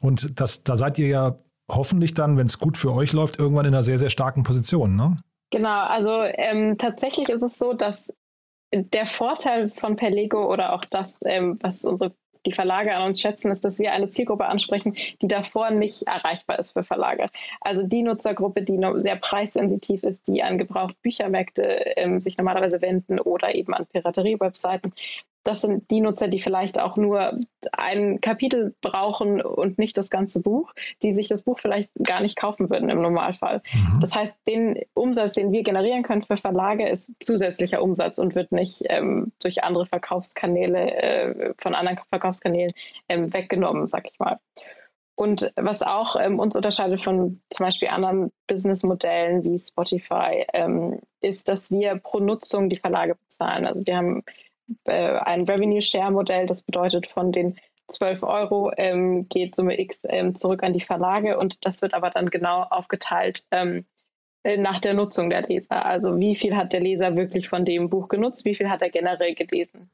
Und 0.00 0.40
das, 0.40 0.62
da 0.64 0.76
seid 0.76 0.98
ihr 0.98 1.08
ja 1.08 1.38
hoffentlich 1.68 2.14
dann, 2.14 2.36
wenn 2.36 2.46
es 2.46 2.58
gut 2.58 2.76
für 2.76 2.92
euch 2.92 3.12
läuft, 3.12 3.38
irgendwann 3.38 3.66
in 3.66 3.74
einer 3.74 3.82
sehr, 3.82 3.98
sehr 3.98 4.10
starken 4.10 4.42
Position, 4.42 4.96
ne? 4.96 5.16
Genau, 5.50 5.84
also 5.86 6.22
ähm, 6.22 6.78
tatsächlich 6.78 7.28
ist 7.28 7.42
es 7.42 7.58
so, 7.58 7.72
dass 7.72 8.14
der 8.72 9.06
Vorteil 9.06 9.68
von 9.68 9.96
Perlego 9.96 10.50
oder 10.50 10.72
auch 10.72 10.84
das, 10.84 11.16
ähm, 11.24 11.58
was 11.60 11.84
unsere 11.84 12.14
die 12.46 12.52
Verlage 12.52 12.94
an 12.94 13.08
uns 13.08 13.20
schätzen, 13.20 13.50
ist, 13.52 13.64
dass 13.64 13.78
wir 13.78 13.92
eine 13.92 14.08
Zielgruppe 14.08 14.46
ansprechen, 14.46 14.96
die 15.20 15.28
davor 15.28 15.70
nicht 15.70 16.02
erreichbar 16.04 16.58
ist 16.58 16.72
für 16.72 16.82
Verlage. 16.82 17.26
Also 17.60 17.82
die 17.82 18.02
Nutzergruppe, 18.02 18.62
die 18.62 18.80
sehr 18.96 19.16
preissensitiv 19.16 20.02
ist, 20.02 20.28
die 20.28 20.42
an 20.42 20.58
gebraucht 20.58 21.00
Büchermärkte 21.02 21.62
ähm, 21.96 22.20
sich 22.20 22.38
normalerweise 22.38 22.80
wenden 22.80 23.20
oder 23.20 23.54
eben 23.54 23.74
an 23.74 23.86
Piraterie-Webseiten 23.86 24.92
das 25.44 25.62
sind 25.62 25.90
die 25.90 26.00
Nutzer, 26.00 26.28
die 26.28 26.40
vielleicht 26.40 26.78
auch 26.78 26.96
nur 26.96 27.38
ein 27.72 28.20
Kapitel 28.20 28.74
brauchen 28.80 29.40
und 29.40 29.78
nicht 29.78 29.96
das 29.96 30.10
ganze 30.10 30.40
Buch, 30.40 30.72
die 31.02 31.14
sich 31.14 31.28
das 31.28 31.42
Buch 31.42 31.58
vielleicht 31.58 31.92
gar 32.02 32.20
nicht 32.20 32.36
kaufen 32.36 32.68
würden 32.68 32.90
im 32.90 33.00
Normalfall. 33.00 33.62
Mhm. 33.72 34.00
Das 34.00 34.14
heißt, 34.14 34.38
den 34.46 34.80
Umsatz, 34.94 35.32
den 35.34 35.52
wir 35.52 35.62
generieren 35.62 36.02
können 36.02 36.22
für 36.22 36.36
Verlage, 36.36 36.86
ist 36.88 37.12
zusätzlicher 37.20 37.82
Umsatz 37.82 38.18
und 38.18 38.34
wird 38.34 38.52
nicht 38.52 38.82
ähm, 38.88 39.32
durch 39.40 39.64
andere 39.64 39.86
Verkaufskanäle, 39.86 40.94
äh, 40.94 41.54
von 41.56 41.74
anderen 41.74 41.98
Verkaufskanälen 42.08 42.72
ähm, 43.08 43.32
weggenommen, 43.32 43.88
sag 43.88 44.08
ich 44.10 44.18
mal. 44.18 44.38
Und 45.20 45.52
was 45.54 45.82
auch 45.82 46.16
ähm, 46.16 46.38
uns 46.38 46.56
unterscheidet 46.56 47.02
von 47.02 47.42
zum 47.50 47.66
Beispiel 47.66 47.88
anderen 47.88 48.32
Businessmodellen 48.46 49.44
wie 49.44 49.58
Spotify, 49.58 50.46
ähm, 50.54 51.00
ist, 51.20 51.50
dass 51.50 51.70
wir 51.70 51.96
pro 51.96 52.20
Nutzung 52.20 52.70
die 52.70 52.78
Verlage 52.78 53.16
bezahlen. 53.16 53.66
Also 53.66 53.82
wir 53.84 53.98
haben 53.98 54.22
äh, 54.84 55.18
ein 55.18 55.44
Revenue 55.44 55.82
Share 55.82 56.10
Modell. 56.10 56.46
Das 56.46 56.62
bedeutet, 56.62 57.06
von 57.06 57.32
den 57.32 57.56
12 57.88 58.22
Euro 58.22 58.72
ähm, 58.76 59.28
geht 59.28 59.54
Summe 59.54 59.80
X 59.80 60.00
ähm, 60.04 60.34
zurück 60.34 60.62
an 60.62 60.72
die 60.72 60.80
Verlage 60.80 61.38
und 61.38 61.64
das 61.64 61.82
wird 61.82 61.94
aber 61.94 62.10
dann 62.10 62.30
genau 62.30 62.62
aufgeteilt 62.62 63.44
ähm, 63.50 63.84
äh, 64.42 64.56
nach 64.56 64.80
der 64.80 64.94
Nutzung 64.94 65.30
der 65.30 65.42
Leser. 65.42 65.84
Also 65.84 66.18
wie 66.18 66.34
viel 66.34 66.56
hat 66.56 66.72
der 66.72 66.80
Leser 66.80 67.16
wirklich 67.16 67.48
von 67.48 67.64
dem 67.64 67.90
Buch 67.90 68.08
genutzt, 68.08 68.44
wie 68.44 68.54
viel 68.54 68.70
hat 68.70 68.82
er 68.82 68.90
generell 68.90 69.34
gelesen. 69.34 69.90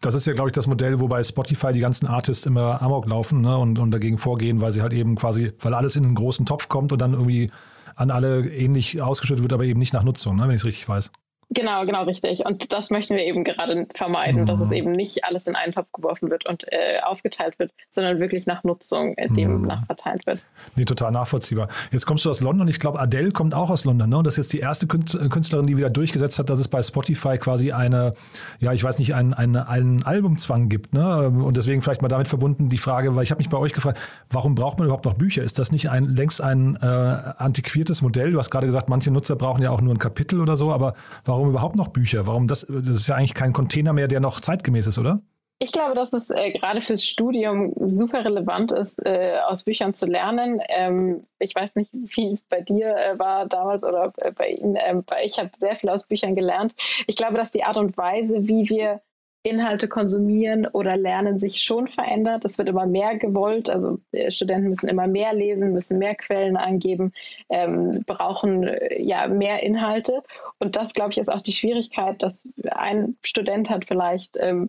Das 0.00 0.14
ist 0.14 0.26
ja, 0.26 0.34
glaube 0.34 0.50
ich, 0.50 0.52
das 0.52 0.66
Modell, 0.66 1.00
wobei 1.00 1.22
Spotify 1.22 1.72
die 1.72 1.80
ganzen 1.80 2.06
Artists 2.06 2.44
immer 2.44 2.82
amok 2.82 3.06
laufen 3.06 3.40
ne, 3.40 3.56
und, 3.56 3.78
und 3.78 3.90
dagegen 3.90 4.18
vorgehen, 4.18 4.60
weil 4.60 4.72
sie 4.72 4.82
halt 4.82 4.92
eben 4.92 5.16
quasi, 5.16 5.52
weil 5.60 5.72
alles 5.72 5.96
in 5.96 6.04
einen 6.04 6.14
großen 6.14 6.44
Topf 6.44 6.68
kommt 6.68 6.92
und 6.92 7.00
dann 7.00 7.14
irgendwie 7.14 7.50
an 7.94 8.10
alle 8.10 8.46
ähnlich 8.50 9.00
ausgeschüttet 9.00 9.42
wird, 9.42 9.54
aber 9.54 9.64
eben 9.64 9.80
nicht 9.80 9.94
nach 9.94 10.04
Nutzung, 10.04 10.36
ne, 10.36 10.42
wenn 10.42 10.50
ich 10.50 10.60
es 10.60 10.66
richtig 10.66 10.88
weiß. 10.88 11.10
Genau, 11.50 11.86
genau, 11.86 12.02
richtig. 12.02 12.44
Und 12.44 12.72
das 12.72 12.90
möchten 12.90 13.14
wir 13.14 13.24
eben 13.24 13.44
gerade 13.44 13.86
vermeiden, 13.94 14.42
mhm. 14.42 14.46
dass 14.46 14.60
es 14.60 14.68
mhm. 14.68 14.76
eben 14.76 14.92
nicht 14.92 15.24
alles 15.24 15.46
in 15.46 15.54
einen 15.54 15.72
Topf 15.72 15.86
geworfen 15.92 16.28
wird 16.28 16.44
und 16.44 16.64
äh, 16.72 16.98
aufgeteilt 17.04 17.58
wird, 17.60 17.72
sondern 17.88 18.18
wirklich 18.18 18.46
nach 18.46 18.64
Nutzung 18.64 19.14
äh, 19.16 19.28
dem 19.28 19.60
mhm. 19.60 19.66
nach 19.66 19.86
verteilt 19.86 20.26
wird. 20.26 20.42
Nee, 20.74 20.84
total 20.84 21.12
nachvollziehbar. 21.12 21.68
Jetzt 21.92 22.04
kommst 22.04 22.24
du 22.24 22.30
aus 22.30 22.40
London. 22.40 22.66
Ich 22.66 22.80
glaube, 22.80 22.98
Adele 22.98 23.30
kommt 23.30 23.54
auch 23.54 23.70
aus 23.70 23.84
London. 23.84 24.10
Ne? 24.10 24.18
Und 24.18 24.26
das 24.26 24.34
ist 24.34 24.46
jetzt 24.46 24.52
die 24.54 24.58
erste 24.58 24.86
äh, 24.86 25.28
Künstlerin, 25.28 25.68
die 25.68 25.76
wieder 25.76 25.88
durchgesetzt 25.88 26.40
hat, 26.40 26.50
dass 26.50 26.58
es 26.58 26.66
bei 26.66 26.82
Spotify 26.82 27.38
quasi 27.38 27.70
eine, 27.70 28.14
ja, 28.58 28.72
ich 28.72 28.82
weiß 28.82 28.98
nicht, 28.98 29.14
einen, 29.14 29.32
einen, 29.32 29.56
einen 29.56 30.02
Albumzwang 30.02 30.68
gibt. 30.68 30.94
Ne? 30.94 31.28
Und 31.28 31.56
deswegen 31.56 31.80
vielleicht 31.80 32.02
mal 32.02 32.08
damit 32.08 32.26
verbunden 32.26 32.68
die 32.68 32.78
Frage, 32.78 33.14
weil 33.14 33.22
ich 33.22 33.30
habe 33.30 33.38
mich 33.38 33.50
bei 33.50 33.58
euch 33.58 33.72
gefragt, 33.72 33.98
warum 34.30 34.56
braucht 34.56 34.78
man 34.78 34.86
überhaupt 34.86 35.04
noch 35.04 35.14
Bücher? 35.14 35.44
Ist 35.44 35.60
das 35.60 35.70
nicht 35.70 35.90
ein, 35.90 36.16
längst 36.16 36.42
ein 36.42 36.76
äh, 36.82 36.86
antiquiertes 36.86 38.02
Modell? 38.02 38.32
Du 38.32 38.38
hast 38.38 38.50
gerade 38.50 38.66
gesagt, 38.66 38.88
manche 38.88 39.12
Nutzer 39.12 39.36
brauchen 39.36 39.62
ja 39.62 39.70
auch 39.70 39.80
nur 39.80 39.94
ein 39.94 39.98
Kapitel 39.98 40.40
oder 40.40 40.56
so, 40.56 40.72
aber 40.72 40.94
warum 41.24 41.35
warum 41.36 41.50
überhaupt 41.50 41.76
noch 41.76 41.88
Bücher? 41.88 42.26
Warum 42.26 42.46
das? 42.48 42.66
Das 42.66 42.88
ist 42.88 43.08
ja 43.08 43.16
eigentlich 43.16 43.34
kein 43.34 43.52
Container 43.52 43.92
mehr, 43.92 44.08
der 44.08 44.20
noch 44.20 44.40
zeitgemäß 44.40 44.86
ist, 44.86 44.98
oder? 44.98 45.20
Ich 45.58 45.72
glaube, 45.72 45.94
dass 45.94 46.12
es 46.12 46.30
äh, 46.30 46.52
gerade 46.52 46.80
fürs 46.82 47.04
Studium 47.04 47.72
super 47.86 48.24
relevant 48.24 48.72
ist, 48.72 49.04
äh, 49.06 49.38
aus 49.46 49.64
Büchern 49.64 49.92
zu 49.94 50.06
lernen. 50.06 50.60
Ähm, 50.68 51.26
ich 51.38 51.54
weiß 51.54 51.76
nicht, 51.76 51.90
wie 51.92 52.30
es 52.30 52.42
bei 52.42 52.60
dir 52.62 52.94
äh, 52.94 53.18
war 53.18 53.46
damals 53.46 53.82
oder 53.82 54.12
äh, 54.18 54.32
bei 54.32 54.48
Ihnen. 54.48 54.76
Ähm, 54.78 55.04
ich 55.24 55.38
habe 55.38 55.50
sehr 55.58 55.74
viel 55.74 55.90
aus 55.90 56.04
Büchern 56.04 56.36
gelernt. 56.36 56.74
Ich 57.06 57.16
glaube, 57.16 57.36
dass 57.36 57.52
die 57.52 57.64
Art 57.64 57.76
und 57.76 57.96
Weise, 57.96 58.48
wie 58.48 58.68
wir 58.68 59.00
Inhalte 59.42 59.86
konsumieren 59.88 60.66
oder 60.66 60.96
lernen, 60.96 61.38
sich 61.38 61.62
schon 61.62 61.86
verändert. 61.86 62.44
Es 62.44 62.58
wird 62.58 62.68
immer 62.68 62.86
mehr 62.86 63.16
gewollt. 63.16 63.70
Also 63.70 63.98
äh, 64.12 64.30
Studenten 64.30 64.68
müssen 64.68 64.88
immer 64.88 65.06
mehr 65.06 65.32
lesen, 65.32 65.72
müssen 65.72 65.98
mehr 65.98 66.14
Quellen 66.14 66.56
angeben, 66.56 67.12
ähm, 67.48 68.02
brauchen 68.06 68.64
äh, 68.64 69.00
ja 69.00 69.28
mehr 69.28 69.62
Inhalte. 69.62 70.22
Und 70.58 70.76
das, 70.76 70.92
glaube 70.92 71.12
ich, 71.12 71.18
ist 71.18 71.32
auch 71.32 71.40
die 71.40 71.52
Schwierigkeit, 71.52 72.22
dass 72.22 72.48
ein 72.70 73.16
Student 73.22 73.70
hat 73.70 73.84
vielleicht 73.84 74.36
ähm, 74.40 74.68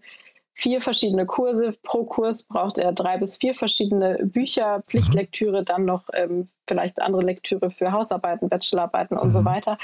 vier 0.58 0.82
verschiedene 0.82 1.26
Kurse. 1.26 1.74
Pro 1.84 2.04
Kurs 2.06 2.44
braucht 2.44 2.80
er 2.80 2.92
drei 2.92 3.18
bis 3.18 3.38
vier 3.38 3.54
verschiedene 3.54 4.18
Bücher, 4.24 4.84
Pflichtlektüre, 4.88 5.64
dann 5.64 5.86
noch 5.86 6.06
ähm, 6.14 6.50
vielleicht 6.68 7.02
andere 7.02 7.22
Lektüre 7.22 7.70
für 7.70 7.92
Hausarbeiten, 7.92 8.50
Bachelorarbeiten 8.50 9.18
und 9.18 9.28
mhm. 9.28 9.32
so 9.32 9.46
weiter. 9.46 9.78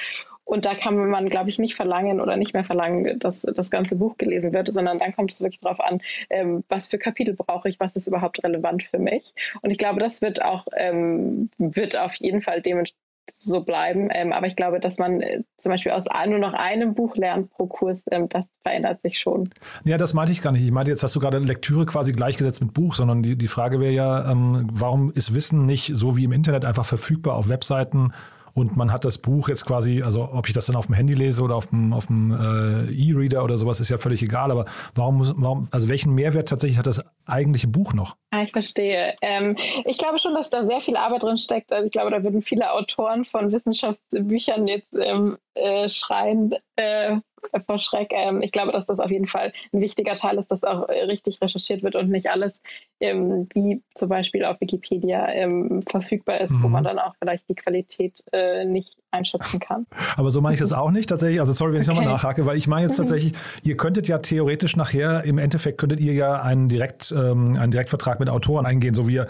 Und 0.46 0.66
da 0.66 0.76
kann 0.76 1.10
man, 1.10 1.30
glaube 1.30 1.50
ich, 1.50 1.60
nicht 1.60 1.76
verlangen 1.76 2.20
oder 2.20 2.36
nicht 2.36 2.54
mehr 2.54 2.64
verlangen, 2.64 3.20
dass 3.20 3.42
das 3.42 3.72
ganze 3.72 3.96
Buch 3.96 4.18
gelesen 4.18 4.54
wird, 4.54 4.72
sondern 4.72 5.00
dann 5.00 5.16
kommt 5.16 5.32
es 5.32 5.42
wirklich 5.42 5.62
darauf 5.62 5.80
an, 5.80 6.02
ähm, 6.30 6.64
was 6.70 6.88
für 6.88 6.98
Kapitel 6.98 7.34
brauche 7.34 7.70
ich, 7.70 7.80
was 7.80 7.96
ist 7.96 8.08
überhaupt 8.08 8.44
relevant 8.44 8.84
für 8.84 9.00
mich. 9.00 9.34
Und 9.62 9.72
ich 9.72 9.78
glaube, 9.78 10.00
das 10.00 10.22
wird 10.22 10.42
auch, 10.44 10.68
ähm, 10.76 11.50
wird 11.58 11.98
auf 11.98 12.16
jeden 12.16 12.42
Fall 12.42 12.62
dementsprechend 12.62 13.04
so 13.32 13.62
bleiben. 13.62 14.10
Ähm, 14.12 14.34
aber 14.34 14.48
ich 14.48 14.56
glaube, 14.56 14.80
dass 14.80 14.98
man 14.98 15.22
äh, 15.22 15.44
zum 15.58 15.72
Beispiel 15.72 15.92
aus 15.92 16.06
nur 16.28 16.40
noch 16.40 16.54
einem 16.54 16.94
Buch 16.94 17.16
lernt 17.16 17.52
pro 17.52 17.68
Kurs, 17.68 18.02
ähm, 18.12 18.30
das 18.30 18.46
verändert 18.64 19.02
sich 19.02 19.20
schon. 19.20 19.50
Ja, 19.84 19.98
das 19.98 20.14
meinte 20.14 20.32
ich 20.32 20.42
gar 20.42 20.52
nicht. 20.52 20.64
Ich 20.64 20.72
meinte, 20.72 20.92
jetzt 20.92 21.04
hast 21.04 21.16
du 21.16 21.20
gerade 21.20 21.40
Lektüre 21.40 21.86
quasi 21.86 22.12
gleichgesetzt 22.12 22.62
mit 22.62 22.74
Buch, 22.74 22.96
sondern 22.96 23.24
die, 23.24 23.38
die 23.38 23.48
Frage 23.48 23.80
wäre 23.80 23.94
ja, 23.94 24.30
ähm, 24.30 24.68
warum 24.72 25.12
ist 25.12 25.34
Wissen 25.34 25.66
nicht 25.66 25.92
so 25.96 26.18
wie 26.18 26.26
im 26.26 26.32
Internet 26.32 26.66
einfach 26.66 26.86
verfügbar 26.86 27.36
auf 27.36 27.50
Webseiten 27.50 28.14
und 28.54 28.78
man 28.78 28.92
hat 28.92 29.04
das 29.04 29.18
Buch 29.18 29.50
jetzt 29.50 29.66
quasi, 29.66 30.04
also 30.04 30.30
ob 30.32 30.48
ich 30.48 30.54
das 30.54 30.68
dann 30.68 30.76
auf 30.76 30.86
dem 30.86 30.96
Handy 30.96 31.14
lese 31.14 31.42
oder 31.42 31.56
auf 31.56 31.68
dem, 31.68 31.92
auf 31.92 32.06
dem 32.08 32.32
äh, 32.32 32.92
E-Reader 32.92 33.44
oder 33.44 33.58
sowas, 33.58 33.80
ist 33.80 33.90
ja 33.90 33.98
völlig 33.98 34.22
egal. 34.22 34.52
Aber 34.52 34.66
warum 34.94 35.34
warum, 35.38 35.68
also 35.72 35.90
welchen 35.90 36.14
Mehrwert 36.14 36.50
tatsächlich 36.50 36.78
hat 36.78 36.86
das 36.86 37.04
eigentliche 37.26 37.68
Buch 37.68 37.94
noch? 37.94 38.16
Ah, 38.32 38.44
ich 38.44 38.52
verstehe. 38.52 39.16
Ähm, 39.22 39.56
ich 39.86 39.98
glaube 39.98 40.20
schon, 40.20 40.34
dass 40.34 40.50
da 40.50 40.66
sehr 40.66 40.82
viel 40.82 40.98
Arbeit 40.98 41.24
drin 41.24 41.38
steckt. 41.38 41.72
Also 41.72 41.86
ich 41.86 41.92
glaube, 41.92 42.12
da 42.12 42.24
würden 42.24 42.42
viele 42.42 42.72
Autoren 42.72 43.26
von 43.26 43.52
Wissenschaftsbüchern 43.52 44.68
jetzt 44.68 44.96
ähm, 45.00 45.38
äh, 45.54 45.90
schreien, 45.90 46.56
äh, 46.76 47.18
vor 47.66 47.80
Schreck. 47.80 48.12
Ähm, 48.14 48.42
ich 48.42 48.52
glaube, 48.52 48.72
dass 48.72 48.86
das 48.86 49.00
auf 49.00 49.12
jeden 49.12 49.28
Fall 49.28 49.54
ein 49.74 49.82
wichtiger 49.82 50.16
Teil 50.16 50.38
ist, 50.38 50.50
dass 50.50 50.64
auch 50.64 50.88
äh, 50.90 51.04
richtig 51.04 51.42
recherchiert 51.42 51.84
wird 51.84 51.96
und 51.96 52.10
nicht 52.10 52.30
alles 52.30 52.62
ähm, 53.00 53.48
wie 53.54 53.82
zum 53.96 54.10
Beispiel 54.10 54.46
auf 54.46 54.60
Wikipedia 54.62 55.28
ähm, 55.30 55.84
verfügbar 55.88 56.42
ist, 56.42 56.58
mhm. 56.58 56.64
wo 56.64 56.68
man 56.70 56.84
dann 56.84 57.00
auch 57.00 57.14
vielleicht 57.20 57.50
die 57.50 57.56
Qualität 57.56 58.24
äh, 58.32 58.66
nicht 58.66 58.98
einschätzen 59.12 59.60
kann. 59.60 59.86
Aber 60.16 60.32
so 60.32 60.42
meine 60.42 60.56
ich 60.56 60.60
das 60.60 60.74
auch 60.74 60.92
nicht 60.92 61.10
tatsächlich. 61.10 61.40
Also 61.40 61.54
sorry, 61.54 61.74
wenn 61.74 61.82
ich 61.82 61.90
okay. 61.90 61.98
nochmal 61.98 62.14
nachhake, 62.14 62.46
weil 62.46 62.58
ich 62.58 62.68
meine 62.68 62.88
jetzt 62.88 62.98
tatsächlich, 62.98 63.34
ihr 63.64 63.78
könntet 63.78 64.08
ja 64.08 64.18
theoretisch 64.20 64.76
nachher, 64.76 65.24
im 65.24 65.38
Endeffekt 65.38 65.78
könntet 65.78 66.00
ihr 66.00 66.14
ja 66.14 66.42
einen, 66.42 66.70
Direkt, 66.70 67.12
ähm, 67.14 67.58
einen 67.58 67.72
Direktvertrag 67.72 68.20
mit 68.20 68.30
Autoren 68.30 68.66
eingehen, 68.66 68.94
so 68.94 69.08
wie 69.08 69.18
äh, 69.18 69.26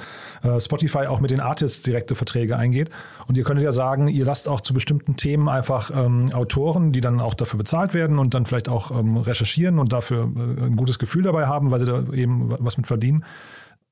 Spotify 0.60 1.08
auch 1.08 1.20
mit 1.20 1.32
den 1.32 1.40
Artists 1.40 1.84
direkte 1.84 2.16
Verträge 2.16 2.58
eingeht. 2.58 2.90
Und 3.28 3.38
ihr 3.38 3.44
könntet 3.44 3.64
ja 3.64 3.72
sagen, 3.72 4.08
ihr 4.08 4.26
lasst 4.26 4.48
auch 4.48 4.62
zu 4.62 4.74
bestimmten 4.74 5.16
Themen 5.16 5.50
einfach 5.50 5.92
ähm, 5.94 6.30
Autoren, 6.34 6.92
die 6.92 7.02
dann 7.02 7.20
auch 7.20 7.34
dafür 7.34 7.58
bezahlt 7.58 7.94
werden 7.94 8.20
und 8.20 8.34
dann 8.34 8.46
vielleicht 8.46 8.70
auch 8.70 8.92
ähm, 8.92 9.18
recherchieren 9.18 9.80
und 9.80 9.94
dafür 9.94 10.32
äh, 10.36 10.66
ein 10.66 10.76
gutes 10.76 11.00
Gefühl 11.00 11.24
dabei 11.24 11.48
haben, 11.48 11.72
weil 11.72 11.80
sie 11.80 11.86
da 11.86 12.04
eben 12.14 12.54
was 12.60 12.78
mit 12.78 12.88
verdienen, 12.88 13.24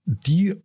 die 0.05 0.55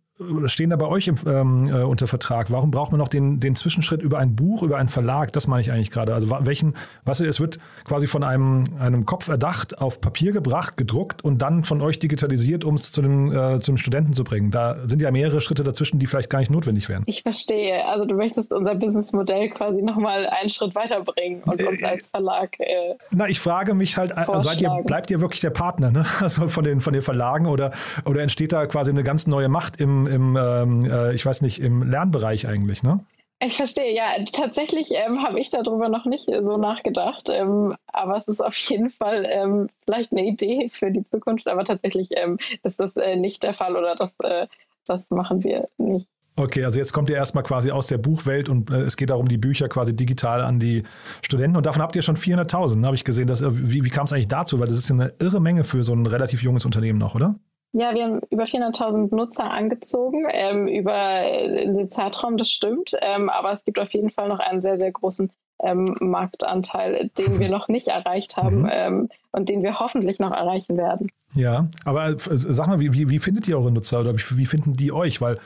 stehen 0.45 0.71
da 0.71 0.75
bei 0.75 0.87
euch 0.87 1.07
im, 1.07 1.15
ähm, 1.27 1.67
äh, 1.67 1.83
unter 1.83 2.07
Vertrag? 2.07 2.51
Warum 2.51 2.71
braucht 2.71 2.91
man 2.91 2.99
noch 2.99 3.07
den, 3.07 3.39
den 3.39 3.55
Zwischenschritt 3.55 4.01
über 4.01 4.17
ein 4.17 4.35
Buch, 4.35 4.63
über 4.63 4.77
einen 4.77 4.89
Verlag? 4.89 5.31
Das 5.33 5.47
meine 5.47 5.61
ich 5.61 5.71
eigentlich 5.71 5.91
gerade. 5.91 6.13
Also 6.13 6.29
welchen, 6.41 6.73
was 7.05 7.19
es 7.19 7.39
wird 7.39 7.59
quasi 7.85 8.07
von 8.07 8.23
einem, 8.23 8.63
einem 8.79 9.05
Kopf 9.05 9.27
erdacht, 9.27 9.77
auf 9.79 10.01
Papier 10.01 10.31
gebracht, 10.31 10.75
gedruckt 10.77 11.23
und 11.23 11.41
dann 11.41 11.63
von 11.63 11.81
euch 11.81 11.99
digitalisiert, 11.99 12.63
um 12.63 12.75
es 12.75 12.91
zu 12.91 13.01
dem, 13.01 13.31
äh, 13.31 13.59
zum 13.59 13.77
Studenten 13.77 14.13
zu 14.13 14.23
bringen. 14.23 14.49
Da 14.49 14.77
sind 14.87 15.01
ja 15.01 15.11
mehrere 15.11 15.39
Schritte 15.39 15.63
dazwischen, 15.63 15.99
die 15.99 16.07
vielleicht 16.07 16.29
gar 16.29 16.39
nicht 16.39 16.51
notwendig 16.51 16.89
wären. 16.89 17.03
Ich 17.05 17.21
verstehe. 17.21 17.85
Also 17.85 18.05
du 18.05 18.15
möchtest 18.15 18.51
unser 18.51 18.75
Businessmodell 18.75 19.49
quasi 19.49 19.81
nochmal 19.83 20.25
einen 20.27 20.49
Schritt 20.49 20.73
weiterbringen 20.73 21.43
und 21.43 21.61
uns 21.61 21.81
äh, 21.81 21.85
als 21.85 22.07
Verlag. 22.07 22.59
Äh, 22.59 22.95
Na, 23.11 23.27
ich 23.29 23.39
frage 23.39 23.75
mich 23.75 23.97
halt, 23.97 24.11
äh, 24.11 24.41
seid 24.41 24.61
ihr, 24.61 24.71
bleibt 24.85 25.11
ihr 25.11 25.21
wirklich 25.21 25.41
der 25.41 25.51
Partner, 25.51 25.91
ne? 25.91 26.05
Also 26.27 26.47
von 26.47 26.63
den, 26.63 26.81
von 26.81 26.93
den 26.93 27.01
Verlagen 27.01 27.45
oder, 27.45 27.71
oder 28.03 28.21
entsteht 28.21 28.51
da 28.51 28.65
quasi 28.65 28.91
eine 28.91 29.03
ganz 29.03 29.27
neue 29.27 29.49
Macht 29.49 29.79
im 29.79 30.06
im, 30.07 30.37
ähm, 30.39 30.85
äh, 30.85 31.13
ich 31.13 31.25
weiß 31.25 31.41
nicht, 31.41 31.59
im 31.59 31.83
Lernbereich 31.83 32.47
eigentlich, 32.47 32.83
ne? 32.83 32.99
Ich 33.39 33.55
verstehe, 33.55 33.93
ja, 33.93 34.07
tatsächlich 34.33 34.89
ähm, 34.95 35.21
habe 35.21 35.39
ich 35.39 35.51
darüber 35.51 35.89
noch 35.89 36.05
nicht 36.05 36.25
so 36.25 36.57
nachgedacht, 36.57 37.29
ähm, 37.29 37.75
aber 37.85 38.17
es 38.17 38.27
ist 38.27 38.41
auf 38.41 38.55
jeden 38.55 38.89
Fall 38.89 39.27
ähm, 39.29 39.69
vielleicht 39.85 40.11
eine 40.11 40.25
Idee 40.25 40.69
für 40.69 40.91
die 40.91 41.07
Zukunft, 41.07 41.47
aber 41.47 41.63
tatsächlich 41.63 42.09
ähm, 42.15 42.39
ist 42.63 42.79
das 42.79 42.95
äh, 42.95 43.15
nicht 43.15 43.43
der 43.43 43.53
Fall 43.53 43.75
oder 43.75 43.95
das, 43.95 44.11
äh, 44.23 44.47
das 44.87 45.07
machen 45.11 45.43
wir 45.43 45.67
nicht. 45.77 46.09
Okay, 46.39 46.63
also 46.63 46.77
jetzt 46.77 46.93
kommt 46.93 47.09
ihr 47.09 47.15
erstmal 47.15 47.43
quasi 47.43 47.71
aus 47.71 47.87
der 47.87 47.97
Buchwelt 47.97 48.47
und 48.47 48.69
äh, 48.69 48.81
es 48.81 48.95
geht 48.95 49.09
darum, 49.09 49.27
die 49.27 49.37
Bücher 49.37 49.69
quasi 49.69 49.95
digital 49.95 50.41
an 50.41 50.59
die 50.59 50.83
Studenten 51.23 51.57
und 51.57 51.65
davon 51.65 51.81
habt 51.81 51.95
ihr 51.95 52.03
schon 52.03 52.15
400.000, 52.15 52.85
habe 52.85 52.95
ich 52.95 53.03
gesehen. 53.03 53.27
Dass, 53.27 53.41
äh, 53.41 53.49
wie 53.51 53.83
wie 53.83 53.89
kam 53.89 54.05
es 54.05 54.13
eigentlich 54.13 54.27
dazu? 54.27 54.59
Weil 54.59 54.67
das 54.67 54.77
ist 54.77 54.89
ja 54.89 54.95
eine 54.95 55.13
irre 55.19 55.41
Menge 55.41 55.63
für 55.63 55.83
so 55.83 55.93
ein 55.93 56.05
relativ 56.05 56.43
junges 56.43 56.63
Unternehmen 56.63 56.99
noch, 56.99 57.15
oder? 57.15 57.35
Ja, 57.73 57.93
wir 57.93 58.05
haben 58.05 58.21
über 58.29 58.45
400.000 58.45 59.13
Nutzer 59.15 59.51
angezogen 59.51 60.25
ähm, 60.31 60.67
über 60.67 61.21
den 61.21 61.91
Zeitraum, 61.91 62.37
das 62.37 62.49
stimmt. 62.49 62.93
Ähm, 63.01 63.29
aber 63.29 63.53
es 63.53 63.63
gibt 63.65 63.79
auf 63.79 63.91
jeden 63.93 64.09
Fall 64.09 64.29
noch 64.29 64.39
einen 64.39 64.61
sehr, 64.61 64.77
sehr 64.77 64.91
großen 64.91 65.31
ähm, 65.63 65.95
Marktanteil, 65.99 67.09
den 67.17 67.39
wir 67.39 67.49
noch 67.49 67.67
nicht 67.67 67.87
erreicht 67.87 68.37
haben 68.37 68.61
mhm. 68.61 68.69
ähm, 68.71 69.09
und 69.31 69.49
den 69.49 69.63
wir 69.63 69.79
hoffentlich 69.79 70.19
noch 70.19 70.31
erreichen 70.31 70.77
werden. 70.77 71.09
Ja, 71.35 71.67
aber 71.85 72.09
äh, 72.09 72.15
sag 72.17 72.67
mal, 72.67 72.79
wie, 72.79 72.93
wie, 72.93 73.09
wie 73.09 73.19
findet 73.19 73.47
ihr 73.47 73.57
eure 73.57 73.71
Nutzer 73.71 74.01
oder 74.01 74.13
wie, 74.13 74.37
wie 74.37 74.45
finden 74.45 74.73
die 74.73 74.91
euch? 74.91 75.19
Weil 75.21 75.37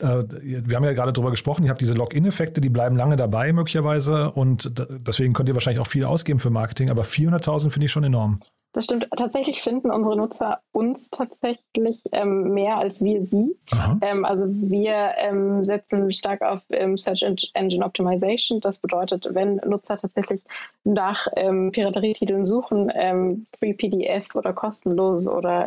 äh, 0.00 0.24
wir 0.30 0.76
haben 0.76 0.84
ja 0.84 0.92
gerade 0.92 1.12
darüber 1.12 1.30
gesprochen, 1.30 1.64
ihr 1.64 1.70
habt 1.70 1.80
diese 1.80 1.94
Login-Effekte, 1.94 2.60
die 2.60 2.70
bleiben 2.70 2.96
lange 2.96 3.16
dabei 3.16 3.52
möglicherweise 3.52 4.30
und 4.30 4.72
deswegen 5.06 5.32
könnt 5.32 5.48
ihr 5.48 5.54
wahrscheinlich 5.54 5.80
auch 5.80 5.86
viel 5.86 6.04
ausgeben 6.04 6.38
für 6.38 6.50
Marketing, 6.50 6.90
aber 6.90 7.02
400.000 7.02 7.70
finde 7.70 7.86
ich 7.86 7.92
schon 7.92 8.04
enorm. 8.04 8.40
Das 8.72 8.84
stimmt. 8.84 9.08
Tatsächlich 9.16 9.62
finden 9.62 9.90
unsere 9.90 10.16
Nutzer 10.16 10.60
uns 10.72 11.08
tatsächlich 11.08 12.02
ähm, 12.12 12.52
mehr 12.52 12.76
als 12.76 13.02
wir 13.02 13.24
sie. 13.24 13.56
Ähm, 14.02 14.26
also 14.26 14.44
wir 14.46 15.14
ähm, 15.16 15.64
setzen 15.64 16.12
stark 16.12 16.42
auf 16.42 16.60
ähm, 16.70 16.98
Search 16.98 17.24
Engine 17.54 17.84
Optimization. 17.84 18.60
Das 18.60 18.78
bedeutet, 18.78 19.26
wenn 19.30 19.56
Nutzer 19.56 19.96
tatsächlich 19.96 20.42
nach 20.84 21.28
ähm, 21.36 21.72
Piraterietiteln 21.72 22.44
suchen, 22.44 22.92
ähm, 22.94 23.46
Free 23.58 23.72
PDF 23.72 24.34
oder 24.34 24.52
kostenlos 24.52 25.26
oder 25.28 25.64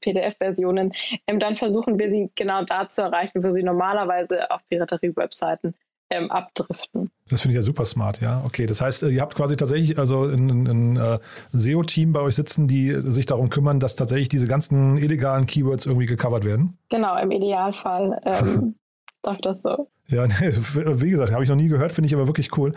PDF-Versionen, 0.00 0.92
dann 1.26 1.56
versuchen 1.56 1.98
wir 1.98 2.10
sie 2.10 2.30
genau 2.34 2.62
da 2.64 2.88
zu 2.88 3.02
erreichen, 3.02 3.42
wo 3.42 3.52
sie 3.52 3.62
normalerweise 3.62 4.50
auf 4.50 4.60
Piraterie-Webseiten 4.68 5.74
ähm, 6.10 6.30
abdriften. 6.30 7.10
Das 7.28 7.40
finde 7.40 7.54
ich 7.54 7.56
ja 7.56 7.62
super 7.62 7.84
smart, 7.84 8.20
ja. 8.20 8.42
Okay, 8.44 8.66
das 8.66 8.80
heißt, 8.80 9.02
ihr 9.02 9.20
habt 9.20 9.34
quasi 9.34 9.56
tatsächlich 9.56 9.98
also 9.98 10.24
ein, 10.24 10.66
ein, 10.66 10.96
äh, 10.96 11.18
SEO-Team 11.52 12.12
bei 12.12 12.20
euch 12.20 12.36
sitzen, 12.36 12.68
die 12.68 12.94
sich 13.10 13.26
darum 13.26 13.50
kümmern, 13.50 13.80
dass 13.80 13.96
tatsächlich 13.96 14.28
diese 14.28 14.46
ganzen 14.46 14.96
illegalen 14.98 15.46
Keywords 15.46 15.86
irgendwie 15.86 16.06
gecovert 16.06 16.44
werden? 16.44 16.78
Genau, 16.90 17.18
im 17.18 17.30
Idealfall 17.30 18.20
ähm, 18.24 18.76
darf 19.22 19.38
das 19.42 19.60
so. 19.62 19.88
Ja, 20.08 20.24
wie 20.40 21.10
gesagt, 21.10 21.32
habe 21.32 21.42
ich 21.42 21.50
noch 21.50 21.56
nie 21.56 21.68
gehört, 21.68 21.90
finde 21.90 22.06
ich 22.06 22.14
aber 22.14 22.28
wirklich 22.28 22.56
cool. 22.56 22.72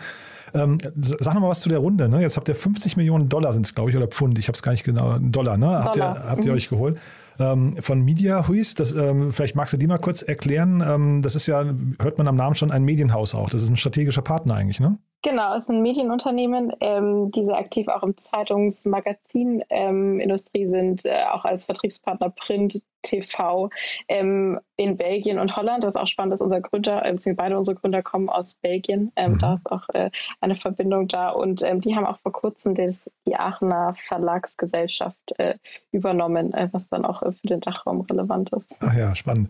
Ähm, 0.56 0.80
sag 0.96 1.36
noch 1.36 1.42
mal 1.42 1.50
was 1.50 1.62
zu 1.62 1.70
der 1.70 1.78
Runde. 1.78 2.10
Ne? 2.10 2.22
Jetzt 2.22 2.38
habt 2.38 2.48
ihr 2.48 2.56
50 2.56 2.98
Millionen 2.98 3.30
Dollar 3.30 3.54
sind 3.54 3.68
es, 3.68 3.76
glaube 3.76 3.92
ich, 3.92 3.96
oder 3.96 4.08
Pfund. 4.08 4.40
Ich 4.40 4.48
habe 4.48 4.56
es 4.56 4.64
gar 4.64 4.72
nicht 4.72 4.84
genau. 4.84 5.20
Dollar, 5.20 5.58
ne? 5.58 5.68
Dollar. 5.68 5.84
Habt, 5.84 5.98
ihr, 5.98 6.04
habt 6.04 6.46
ihr 6.46 6.52
mhm. 6.52 6.58
euch 6.58 6.70
geholt 6.70 7.00
ähm, 7.40 7.74
von 7.82 8.02
Media 8.02 8.48
Huis. 8.48 8.76
Das, 8.76 8.92
ähm, 8.92 9.32
vielleicht 9.32 9.56
magst 9.56 9.74
du 9.74 9.78
die 9.78 9.88
mal 9.88 9.98
kurz 9.98 10.22
erklären. 10.22 10.84
Ähm, 10.86 11.22
das 11.22 11.36
ist 11.36 11.48
ja, 11.48 11.64
hört 12.02 12.18
man 12.18 12.28
am 12.28 12.36
Namen 12.36 12.56
schon, 12.56 12.72
ein 12.72 12.84
Medienhaus 12.84 13.36
auch. 13.36 13.50
Das 13.50 13.64
ist 13.64 13.70
ein 13.70 13.78
strategischer 13.78 14.22
Partner 14.22 14.56
eigentlich, 14.56 14.80
ne? 14.80 15.00
Genau, 15.22 15.54
es 15.56 15.66
ist 15.66 15.70
ein 15.70 15.82
Medienunternehmen, 15.82 16.72
ähm, 16.80 17.30
die 17.32 17.44
sehr 17.44 17.58
aktiv 17.58 17.90
auch 17.90 18.04
im 18.04 18.16
Zeitungs-Magazin-Industrie 18.16 20.64
ähm, 20.64 20.70
sind, 20.70 21.04
äh, 21.06 21.26
auch 21.30 21.44
als 21.44 21.66
Vertriebspartner 21.66 22.30
Print, 22.30 22.82
TV 23.02 23.70
ähm, 24.08 24.60
in 24.76 24.98
Belgien 24.98 25.40
und 25.40 25.56
Holland. 25.56 25.84
Das 25.84 25.96
ist 25.96 26.02
auch 26.02 26.08
spannend, 26.08 26.34
dass 26.34 26.42
unser 26.42 26.62
Gründer, 26.62 27.06
äh, 27.06 27.12
beziehungsweise 27.12 27.36
beide 27.36 27.58
unsere 27.58 27.76
Gründer 27.76 28.02
kommen 28.02 28.30
aus 28.30 28.56
Belgien. 28.56 29.12
Ähm, 29.16 29.34
mhm. 29.34 29.40
Da 29.40 29.54
ist 29.56 29.72
auch 29.72 29.88
äh, 29.94 30.10
eine 30.42 30.56
Verbindung 30.56 31.08
da. 31.08 31.30
Und 31.30 31.64
ähm, 31.64 31.82
die 31.82 31.96
haben 31.96 32.06
auch 32.06 32.20
vor 32.20 32.32
kurzem 32.32 32.76
des, 32.76 33.10
die 33.28 33.36
Aachener 33.36 33.94
Verlagsgesellschaft 33.96 35.18
äh, 35.38 35.56
übernommen, 35.92 36.54
äh, 36.54 36.70
was 36.72 36.90
dann 36.90 37.06
auch 37.06 37.22
äh, 37.22 37.32
für 37.32 37.48
den 37.48 37.62
Dachraum 37.62 38.02
relevant 38.02 38.52
ist. 38.54 38.78
Ach 38.82 38.94
ja, 38.94 39.16
spannend. 39.16 39.50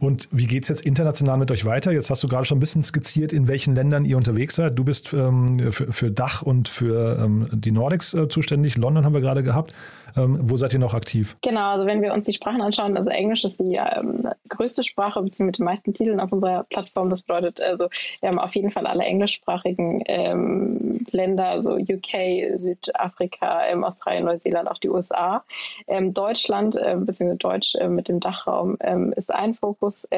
Und 0.00 0.28
wie 0.32 0.46
geht 0.46 0.62
es 0.62 0.70
jetzt 0.70 0.80
international 0.80 1.36
mit 1.36 1.50
euch 1.50 1.66
weiter? 1.66 1.92
Jetzt 1.92 2.08
hast 2.08 2.22
du 2.22 2.28
gerade 2.28 2.46
schon 2.46 2.56
ein 2.56 2.60
bisschen 2.60 2.82
skizziert, 2.82 3.34
in 3.34 3.48
welchen 3.48 3.74
Ländern 3.74 4.06
ihr 4.06 4.16
unterwegs 4.16 4.56
seid. 4.56 4.78
Du 4.78 4.82
bist 4.82 5.12
ähm, 5.12 5.70
für, 5.72 5.92
für, 5.92 6.10
Dach 6.10 6.40
und 6.40 6.70
für 6.70 7.18
ähm, 7.22 7.48
die 7.52 7.70
Nordics 7.70 8.14
äh, 8.14 8.26
zuständig. 8.26 8.78
London 8.78 9.04
haben 9.04 9.12
wir 9.12 9.20
gerade 9.20 9.42
gehabt. 9.42 9.74
Ähm, 10.16 10.38
wo 10.42 10.56
seid 10.56 10.72
ihr 10.72 10.78
noch 10.78 10.94
aktiv? 10.94 11.36
Genau, 11.42 11.72
also 11.72 11.86
wenn 11.86 12.02
wir 12.02 12.12
uns 12.12 12.24
die 12.24 12.32
Sprachen 12.32 12.60
anschauen, 12.60 12.96
also 12.96 13.10
Englisch 13.10 13.44
ist 13.44 13.60
die 13.60 13.74
ähm, 13.74 14.28
größte 14.48 14.82
Sprache, 14.82 15.20
beziehungsweise 15.22 15.44
mit 15.44 15.58
den 15.58 15.64
meisten 15.64 15.94
Titeln 15.94 16.20
auf 16.20 16.32
unserer 16.32 16.64
Plattform. 16.64 17.10
Das 17.10 17.22
bedeutet 17.22 17.60
also, 17.60 17.88
wir 18.20 18.28
haben 18.28 18.38
auf 18.38 18.54
jeden 18.54 18.70
Fall 18.70 18.86
alle 18.86 19.04
englischsprachigen 19.04 20.02
ähm, 20.06 21.06
Länder, 21.10 21.48
also 21.48 21.76
UK, 21.76 22.56
Südafrika, 22.56 23.66
ähm, 23.66 23.84
Australien, 23.84 24.24
Neuseeland, 24.24 24.70
auch 24.70 24.78
die 24.78 24.88
USA. 24.88 25.44
Ähm, 25.86 26.14
Deutschland, 26.14 26.76
äh, 26.76 26.96
beziehungsweise 26.98 27.38
Deutsch 27.38 27.74
äh, 27.76 27.88
mit 27.88 28.08
dem 28.08 28.20
Dachraum 28.20 28.76
ähm, 28.80 29.12
ist 29.16 29.32
ein 29.32 29.54
Fokus 29.54 30.08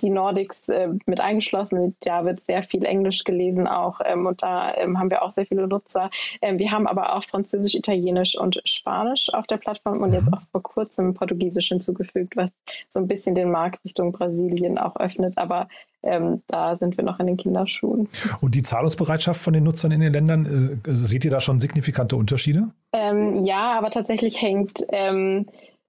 die 0.00 0.10
Nordics 0.10 0.68
äh, 0.68 0.88
mit 1.06 1.20
eingeschlossen. 1.20 1.96
Da 2.00 2.24
wird 2.24 2.40
sehr 2.40 2.62
viel 2.62 2.84
Englisch 2.84 3.24
gelesen 3.24 3.66
auch 3.66 4.00
und 4.00 4.42
da 4.42 4.74
haben 4.76 5.10
wir 5.10 5.22
auch 5.22 5.32
sehr 5.32 5.46
viele 5.46 5.66
Nutzer. 5.66 6.10
Wir 6.40 6.70
haben 6.70 6.86
aber 6.86 7.16
auch 7.16 7.24
Französisch, 7.24 7.74
Italienisch 7.74 8.36
und 8.38 8.60
Spanisch 8.64 9.15
auf 9.32 9.46
der 9.46 9.56
Plattform 9.56 10.02
und 10.02 10.12
jetzt 10.12 10.28
mhm. 10.28 10.34
auch 10.34 10.42
vor 10.52 10.62
kurzem 10.62 11.14
Portugiesisch 11.14 11.68
hinzugefügt, 11.68 12.36
was 12.36 12.50
so 12.88 13.00
ein 13.00 13.08
bisschen 13.08 13.34
den 13.34 13.50
Markt 13.50 13.84
Richtung 13.84 14.12
Brasilien 14.12 14.78
auch 14.78 14.96
öffnet. 14.96 15.36
Aber 15.36 15.68
ähm, 16.02 16.42
da 16.46 16.76
sind 16.76 16.96
wir 16.96 17.04
noch 17.04 17.18
in 17.20 17.26
den 17.26 17.36
Kinderschuhen. 17.36 18.08
Und 18.40 18.54
die 18.54 18.62
Zahlungsbereitschaft 18.62 19.40
von 19.40 19.52
den 19.52 19.64
Nutzern 19.64 19.92
in 19.92 20.00
den 20.00 20.12
Ländern, 20.12 20.80
äh, 20.84 20.94
seht 20.94 21.24
ihr 21.24 21.30
da 21.30 21.40
schon 21.40 21.60
signifikante 21.60 22.16
Unterschiede? 22.16 22.70
Ähm, 22.92 23.44
ja, 23.44 23.76
aber 23.76 23.90
tatsächlich 23.90 24.40
hängt 24.40 24.84
ähm, 24.90 25.46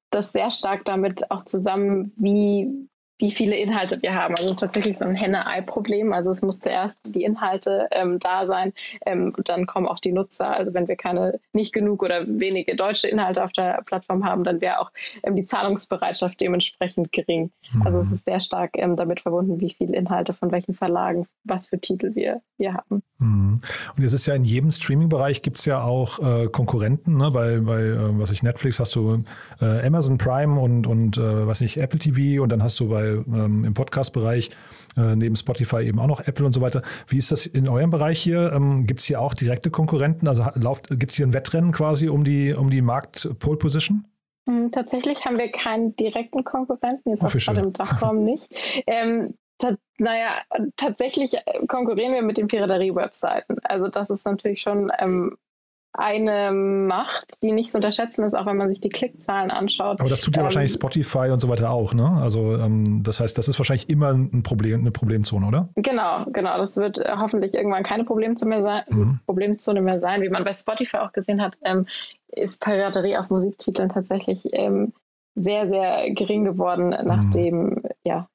das 0.10 0.32
sehr 0.32 0.52
stark 0.52 0.86
damit 0.86 1.30
auch 1.32 1.44
zusammen, 1.44 2.14
wie 2.18 2.88
wie 3.20 3.32
viele 3.32 3.56
Inhalte 3.56 4.02
wir 4.02 4.14
haben. 4.14 4.36
Also 4.36 4.46
es 4.46 4.52
ist 4.52 4.60
tatsächlich 4.60 4.98
so 4.98 5.06
ein 5.06 5.16
Henne-Ei-Problem. 5.16 6.14
Also 6.14 6.30
es 6.30 6.42
muss 6.42 6.60
zuerst 6.60 6.98
die 7.04 7.24
Inhalte 7.24 7.88
ähm, 7.92 8.20
da 8.20 8.46
sein 8.46 8.74
ähm, 9.06 9.34
dann 9.46 9.66
kommen 9.66 9.88
auch 9.88 10.00
die 10.00 10.12
Nutzer. 10.12 10.56
Also 10.56 10.74
wenn 10.74 10.88
wir 10.88 10.96
keine, 10.96 11.40
nicht 11.54 11.74
genug 11.74 12.04
oder 12.04 12.26
wenige 12.28 12.76
deutsche 12.76 13.08
Inhalte 13.08 13.44
auf 13.44 13.52
der 13.52 13.82
Plattform 13.86 14.26
haben, 14.26 14.44
dann 14.44 14.62
wäre 14.62 14.80
auch 14.80 14.92
ähm, 15.24 15.36
die 15.36 15.46
Zahlungsbereitschaft 15.46 16.40
dementsprechend 16.40 17.12
gering. 17.12 17.52
Mhm. 17.72 17.82
Also 17.84 18.00
es 18.00 18.12
ist 18.12 18.26
sehr 18.26 18.40
stark 18.40 18.72
ähm, 18.74 18.96
damit 18.96 19.22
verbunden, 19.22 19.60
wie 19.60 19.72
viele 19.72 19.96
Inhalte 19.96 20.34
von 20.34 20.52
welchen 20.52 20.74
Verlagen, 20.74 21.28
was 21.44 21.68
für 21.68 21.80
Titel 21.80 22.16
wir, 22.16 22.42
wir 22.58 22.74
haben. 22.74 23.02
Mhm. 23.20 23.60
Und 23.96 24.04
es 24.04 24.14
ist 24.14 24.28
ja 24.28 24.36
in 24.36 24.44
jedem 24.44 24.72
Streaming-Bereich 24.72 25.42
gibt 25.42 25.58
es 25.58 25.66
ja 25.66 25.82
auch 25.82 26.20
äh, 26.20 26.48
Konkurrenten, 26.48 27.18
ne? 27.18 27.32
bei, 27.32 27.60
bei 27.60 27.82
äh, 27.82 28.20
was 28.20 28.32
ich 28.32 28.44
Netflix 28.44 28.80
hast 28.80 28.96
du 28.96 29.24
äh, 29.62 29.86
Amazon 29.86 30.18
Prime 30.18 30.60
und, 30.60 30.88
und 30.88 31.18
äh, 31.18 31.48
was 31.48 31.62
nicht, 31.62 31.78
Apple 31.78 32.00
TV 32.00 32.44
und 32.44 32.52
dann 32.52 32.62
hast 32.62 32.80
du 32.80 32.90
bei 32.90 33.07
ähm, 33.08 33.66
im 33.66 33.74
Podcast-Bereich 33.74 34.50
äh, 34.98 35.16
neben 35.16 35.36
Spotify 35.36 35.84
eben 35.84 36.00
auch 36.00 36.08
noch 36.08 36.22
Apple 36.28 36.46
und 36.46 36.54
so 36.54 36.62
weiter. 36.62 36.82
Wie 37.08 37.18
ist 37.18 37.32
das 37.32 37.46
in 37.46 37.68
eurem 37.68 37.90
Bereich 37.90 38.20
hier? 38.20 38.52
Ähm, 38.54 38.86
gibt 38.86 39.00
es 39.00 39.06
hier 39.06 39.22
auch 39.22 39.34
direkte 39.34 39.70
Konkurrenten? 39.70 40.28
Also 40.28 40.46
gibt 40.90 41.12
es 41.12 41.18
hier 41.18 41.28
ein 41.28 41.34
Wettrennen 41.34 41.72
quasi 41.72 42.10
um 42.10 42.24
die, 42.24 42.54
um 42.54 42.70
die 42.70 42.82
Markt-Pole-Position? 42.82 44.06
Hm, 44.48 44.72
tatsächlich 44.72 45.26
haben 45.26 45.38
wir 45.38 45.52
keinen 45.52 45.96
direkten 45.96 46.44
Konkurrenten, 46.44 47.12
jetzt 47.12 47.24
auch 47.24 47.32
gerade 47.32 47.60
im 47.60 47.74
Dachraum 47.74 48.24
nicht. 48.24 48.56
Ähm, 48.88 49.36
naja, 49.98 50.30
tatsächlich 50.76 51.36
konkurrieren 51.68 52.14
wir 52.14 52.22
mit 52.22 52.38
den 52.38 52.48
Piraterie-Webseiten. 52.48 53.58
Also 53.64 53.88
das 53.88 54.10
ist 54.10 54.26
natürlich 54.26 54.62
schon 54.62 54.92
ähm, 55.00 55.38
eine 55.94 56.52
Macht, 56.52 57.26
die 57.42 57.52
nicht 57.52 57.72
zu 57.72 57.78
unterschätzen 57.78 58.24
ist, 58.24 58.36
auch 58.36 58.46
wenn 58.46 58.58
man 58.58 58.70
sich 58.70 58.80
die 58.80 58.90
Klickzahlen 58.90 59.50
anschaut. 59.50 60.00
Aber 60.00 60.10
das 60.10 60.22
tut 60.22 60.36
ja 60.36 60.42
ähm, 60.42 60.46
wahrscheinlich 60.46 60.74
Spotify 60.74 61.30
und 61.32 61.40
so 61.40 61.50
weiter 61.50 61.72
auch, 61.72 61.94
ne? 61.94 62.08
Also 62.22 62.56
ähm, 62.56 63.02
das 63.04 63.20
heißt, 63.20 63.38
das 63.38 63.48
ist 63.48 63.58
wahrscheinlich 63.58 63.90
immer 63.90 64.12
ein 64.12 64.44
Problem, 64.44 64.82
eine 64.82 64.92
Problemzone, 64.92 65.48
oder? 65.48 65.70
Genau, 65.76 66.26
genau. 66.32 66.58
Das 66.58 66.78
wird 66.78 67.00
äh, 67.00 67.16
hoffentlich 67.20 67.54
irgendwann 67.56 67.84
keine 67.84 68.04
Problemzone 68.04 68.50
mehr 68.50 68.64
sein, 68.64 68.84
mhm. 68.90 69.20
Problemzone 69.26 69.82
mehr 69.82 70.00
sein. 70.00 70.22
Wie 70.22 70.30
man 70.30 70.44
bei 70.44 70.54
Spotify 70.54 70.98
auch 70.98 71.14
gesehen 71.14 71.42
hat, 71.42 71.58
ähm, 71.64 71.88
ist 72.28 72.62
Piraterie 72.62 73.18
auf 73.18 73.30
Musiktiteln 73.30 73.90
tatsächlich 73.90 74.50
ähm, 74.54 74.94
sehr, 75.36 75.68
sehr 75.68 76.12
gering 76.14 76.44
geworden, 76.44 76.90
mhm. 76.90 77.08
nachdem 77.08 77.84
ja 78.04 78.28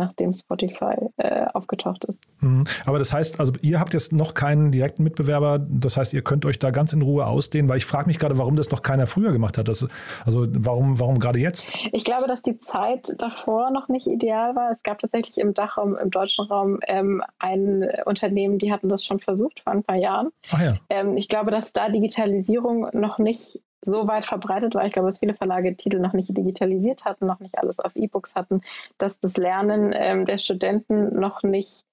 nachdem 0.00 0.32
Spotify 0.32 0.94
äh, 1.18 1.46
aufgetaucht 1.52 2.04
ist. 2.06 2.18
Mhm. 2.40 2.64
Aber 2.86 2.98
das 2.98 3.12
heißt, 3.12 3.38
also 3.38 3.52
ihr 3.62 3.78
habt 3.78 3.92
jetzt 3.92 4.12
noch 4.12 4.34
keinen 4.34 4.72
direkten 4.72 5.04
Mitbewerber, 5.04 5.58
das 5.58 5.96
heißt, 5.96 6.12
ihr 6.12 6.22
könnt 6.22 6.44
euch 6.44 6.58
da 6.58 6.70
ganz 6.70 6.92
in 6.92 7.02
Ruhe 7.02 7.26
ausdehnen, 7.26 7.68
weil 7.68 7.76
ich 7.76 7.86
frage 7.86 8.08
mich 8.08 8.18
gerade, 8.18 8.38
warum 8.38 8.56
das 8.56 8.70
noch 8.70 8.82
keiner 8.82 9.06
früher 9.06 9.32
gemacht 9.32 9.58
hat. 9.58 9.68
Das, 9.68 9.86
also 10.24 10.46
warum, 10.48 10.98
warum 10.98 11.18
gerade 11.18 11.38
jetzt? 11.38 11.72
Ich 11.92 12.04
glaube, 12.04 12.26
dass 12.26 12.42
die 12.42 12.58
Zeit 12.58 13.14
davor 13.18 13.70
noch 13.70 13.88
nicht 13.88 14.06
ideal 14.06 14.56
war. 14.56 14.72
Es 14.72 14.82
gab 14.82 14.98
tatsächlich 14.98 15.38
im 15.38 15.54
Dachraum, 15.54 15.96
im 15.96 16.10
deutschen 16.10 16.46
Raum 16.46 16.80
ähm, 16.86 17.22
ein 17.38 17.86
Unternehmen, 18.06 18.58
die 18.58 18.72
hatten 18.72 18.88
das 18.88 19.04
schon 19.04 19.20
versucht 19.20 19.60
vor 19.60 19.72
ein 19.72 19.84
paar 19.84 19.96
Jahren. 19.96 20.30
Ja. 20.50 20.76
Ähm, 20.88 21.16
ich 21.16 21.28
glaube, 21.28 21.50
dass 21.50 21.72
da 21.72 21.88
Digitalisierung 21.88 22.88
noch 22.92 23.18
nicht 23.18 23.60
so 23.82 24.06
weit 24.06 24.26
verbreitet 24.26 24.74
war. 24.74 24.84
Ich 24.86 24.92
glaube, 24.92 25.08
dass 25.08 25.18
viele 25.18 25.34
Verlage 25.34 25.76
Titel 25.76 25.98
noch 25.98 26.12
nicht 26.12 26.36
digitalisiert 26.36 27.04
hatten, 27.04 27.26
noch 27.26 27.40
nicht 27.40 27.58
alles 27.58 27.80
auf 27.80 27.96
E-Books 27.96 28.34
hatten, 28.34 28.60
dass 28.98 29.18
das 29.20 29.36
Lernen 29.36 29.92
ähm, 29.94 30.26
der 30.26 30.38
Studenten 30.38 31.18
noch 31.18 31.42
nicht 31.42 31.84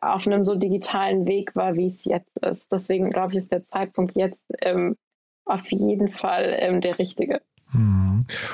auf 0.00 0.26
einem 0.26 0.44
so 0.44 0.54
digitalen 0.54 1.26
Weg 1.26 1.56
war, 1.56 1.74
wie 1.76 1.86
es 1.86 2.04
jetzt 2.04 2.38
ist. 2.38 2.72
Deswegen 2.72 3.10
glaube 3.10 3.32
ich, 3.32 3.38
ist 3.38 3.52
der 3.52 3.64
Zeitpunkt 3.64 4.16
jetzt 4.16 4.44
ähm, 4.60 4.96
auf 5.44 5.70
jeden 5.70 6.08
Fall 6.08 6.56
ähm, 6.58 6.80
der 6.80 6.98
richtige. 6.98 7.40
Hm. 7.72 8.07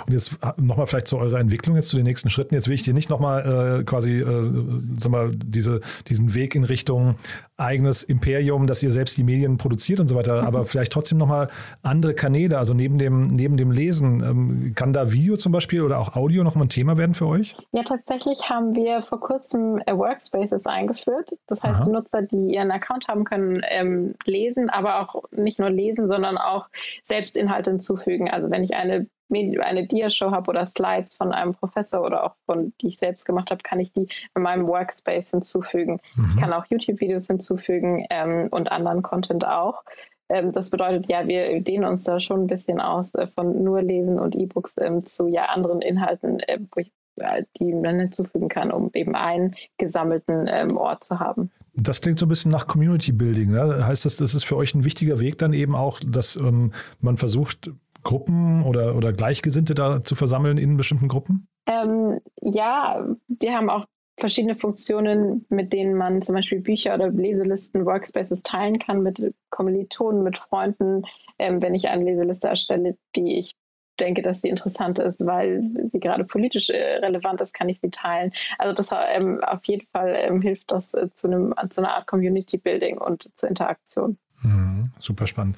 Und 0.07 0.13
jetzt 0.13 0.39
nochmal 0.57 0.87
vielleicht 0.87 1.09
zu 1.09 1.19
eurer 1.19 1.39
Entwicklung, 1.41 1.77
jetzt 1.77 1.89
zu 1.89 1.97
den 1.97 2.07
nächsten 2.07 2.31
Schritten. 2.31 2.55
Jetzt 2.55 2.69
will 2.69 2.75
ich 2.75 2.83
dir 2.83 2.95
nicht 2.95 3.11
nochmal 3.11 3.81
äh, 3.81 3.85
quasi, 3.85 4.21
äh, 4.21 4.51
sag 4.99 5.13
mal, 5.13 5.31
diese, 5.35 5.81
diesen 6.09 6.35
Weg 6.35 6.55
in 6.55 6.65
Richtung 6.65 7.17
eigenes 7.57 8.03
Imperium, 8.03 8.67
dass 8.67 8.83
ihr 8.83 8.91
selbst 8.91 9.17
die 9.17 9.23
Medien 9.23 9.59
produziert 9.59 10.01
und 10.01 10.09
so 10.09 10.17
weiter, 10.17 10.43
mhm. 10.43 10.47
aber 10.49 10.67
vielleicht 10.67 10.93
trotzdem 10.93 11.19
nochmal 11.19 11.49
andere 11.83 12.15
Kanäle, 12.15 12.59
also 12.59 12.75
neben 12.75 12.99
dem, 12.99 13.29
neben 13.29 13.57
dem 13.57 13.71
Lesen. 13.71 14.23
Ähm, 14.23 14.73
kann 14.75 14.93
da 14.93 15.13
Video 15.13 15.37
zum 15.37 15.53
Beispiel 15.53 15.83
oder 15.83 15.99
auch 16.01 16.17
Audio 16.17 16.43
nochmal 16.43 16.67
ein 16.67 16.69
Thema 16.69 16.99
werden 16.99 17.15
für 17.15 17.27
euch? 17.27 17.57
Ja, 17.73 17.85
tatsächlich 17.85 18.51
haben 18.51 18.75
wir 18.75 19.03
vor 19.03 19.21
kurzem 19.21 19.81
äh, 19.87 19.97
Workspaces 19.97 20.67
eingeführt. 20.67 21.37
Das 21.47 21.63
heißt, 21.63 21.83
Aha. 21.83 21.91
Nutzer, 21.91 22.23
die 22.23 22.55
ihren 22.55 22.71
Account 22.71 23.07
haben, 23.09 23.25
können 23.25 23.63
ähm, 23.69 24.15
lesen, 24.27 24.69
aber 24.71 25.01
auch 25.01 25.25
nicht 25.31 25.59
nur 25.59 25.71
lesen, 25.71 26.09
sondern 26.09 26.37
auch 26.37 26.67
selbst 27.03 27.37
Inhalte 27.37 27.71
hinzufügen. 27.71 28.31
Also 28.31 28.51
wenn 28.51 28.65
ich 28.65 28.75
eine 28.75 29.07
eine 29.31 29.87
Dia-Show 29.87 30.31
habe 30.31 30.51
oder 30.51 30.67
Slides 30.67 31.15
von 31.15 31.33
einem 31.33 31.55
Professor 31.55 32.03
oder 32.03 32.25
auch 32.25 32.35
von, 32.47 32.73
die 32.81 32.89
ich 32.89 32.99
selbst 32.99 33.25
gemacht 33.25 33.51
habe, 33.51 33.63
kann 33.63 33.81
ich 33.81 33.93
die 33.93 34.09
in 34.35 34.43
meinem 34.43 34.67
Workspace 34.67 35.31
hinzufügen. 35.31 36.01
Mhm. 36.15 36.27
Ich 36.31 36.37
kann 36.37 36.53
auch 36.53 36.67
YouTube-Videos 36.69 37.27
hinzufügen 37.27 38.07
ähm, 38.11 38.49
und 38.51 38.71
anderen 38.71 39.03
Content 39.03 39.47
auch. 39.47 39.83
Ähm, 40.29 40.53
das 40.53 40.71
bedeutet, 40.71 41.09
ja, 41.09 41.27
wir 41.27 41.61
dehnen 41.61 41.85
uns 41.85 42.05
da 42.05 42.21
schon 42.21 42.45
ein 42.45 42.47
bisschen 42.47 42.81
aus 42.81 43.15
äh, 43.15 43.27
von 43.27 43.63
nur 43.63 43.83
Lesen 43.83 44.19
und 44.19 44.35
E-Books 44.37 44.77
ähm, 44.81 45.05
zu 45.07 45.29
ja 45.29 45.47
anderen 45.47 45.81
Inhalten, 45.81 46.41
äh, 46.41 46.59
wo 46.75 46.81
ich 46.81 46.93
äh, 47.17 47.45
die 47.59 47.73
man 47.73 48.01
hinzufügen 48.01 48.49
kann, 48.49 48.73
um 48.73 48.91
eben 48.95 49.15
einen 49.15 49.55
gesammelten 49.79 50.47
ähm, 50.49 50.77
Ort 50.77 51.05
zu 51.05 51.21
haben. 51.21 51.51
Das 51.75 52.01
klingt 52.01 52.19
so 52.19 52.27
ein 52.27 52.29
bisschen 52.29 52.51
nach 52.51 52.67
Community 52.67 53.13
Building. 53.13 53.53
Ne? 53.53 53.87
Heißt 53.87 54.05
das, 54.05 54.17
das 54.17 54.35
ist 54.35 54.45
für 54.45 54.57
euch 54.57 54.75
ein 54.75 54.85
wichtiger 54.85 55.21
Weg 55.21 55.39
dann 55.39 55.53
eben 55.53 55.75
auch, 55.75 56.01
dass 56.05 56.37
ähm, 56.37 56.73
man 57.01 57.17
versucht, 57.17 57.71
Gruppen 58.05 58.63
oder, 58.63 58.95
oder 58.95 59.13
Gleichgesinnte 59.13 59.75
da 59.75 60.03
zu 60.03 60.15
versammeln 60.15 60.59
in 60.59 60.77
bestimmten 60.77 61.09
Gruppen? 61.09 61.49
Ähm, 61.67 62.21
ja, 62.41 63.07
wir 63.27 63.55
haben 63.57 63.71
auch 63.71 63.87
verschiedene 64.19 64.55
Funktionen, 64.55 65.45
mit 65.49 65.73
denen 65.73 65.95
man 65.95 66.23
zum 66.23 66.37
Beispiel 66.37 66.61
Bücher 66.61 66.95
oder 66.95 67.11
Leselisten, 67.11 67.85
Workspaces 67.85 68.43
teilen 68.43 68.79
kann 68.79 69.01
mit 69.01 69.35
Kommilitonen, 69.51 70.23
mit 70.23 70.39
Freunden. 70.39 71.03
Ähm, 71.39 71.61
wenn 71.61 71.75
ich 71.75 71.89
eine 71.89 72.05
Leseliste 72.05 72.49
erstelle, 72.49 72.97
die 73.17 73.39
ich 73.39 73.57
denke, 73.99 74.23
dass 74.23 74.43
sie 74.43 74.49
interessant 74.49 74.99
ist, 74.99 75.25
weil 75.25 75.71
sie 75.85 76.01
gerade 76.01 76.25
politisch 76.25 76.71
äh, 76.71 76.97
relevant 76.97 77.41
ist, 77.41 77.55
kann 77.55 77.69
ich 77.69 77.81
sie 77.81 77.91
teilen. 77.91 78.33
Also 78.59 78.75
das 78.75 78.91
ähm, 79.15 79.43
auf 79.43 79.65
jeden 79.65 79.87
Fall 79.93 80.17
ähm, 80.17 80.43
hilft 80.43 80.71
das 80.71 80.95
äh, 80.95 81.09
zu, 81.13 81.29
einem, 81.29 81.55
zu 81.71 81.81
einer 81.81 81.95
Art 81.95 82.07
Community 82.07 82.59
Building 82.59 82.99
und 82.99 83.31
zur 83.37 83.49
Interaktion. 83.49 84.19
Mhm, 84.43 84.91
super 84.99 85.27
spannend. 85.27 85.57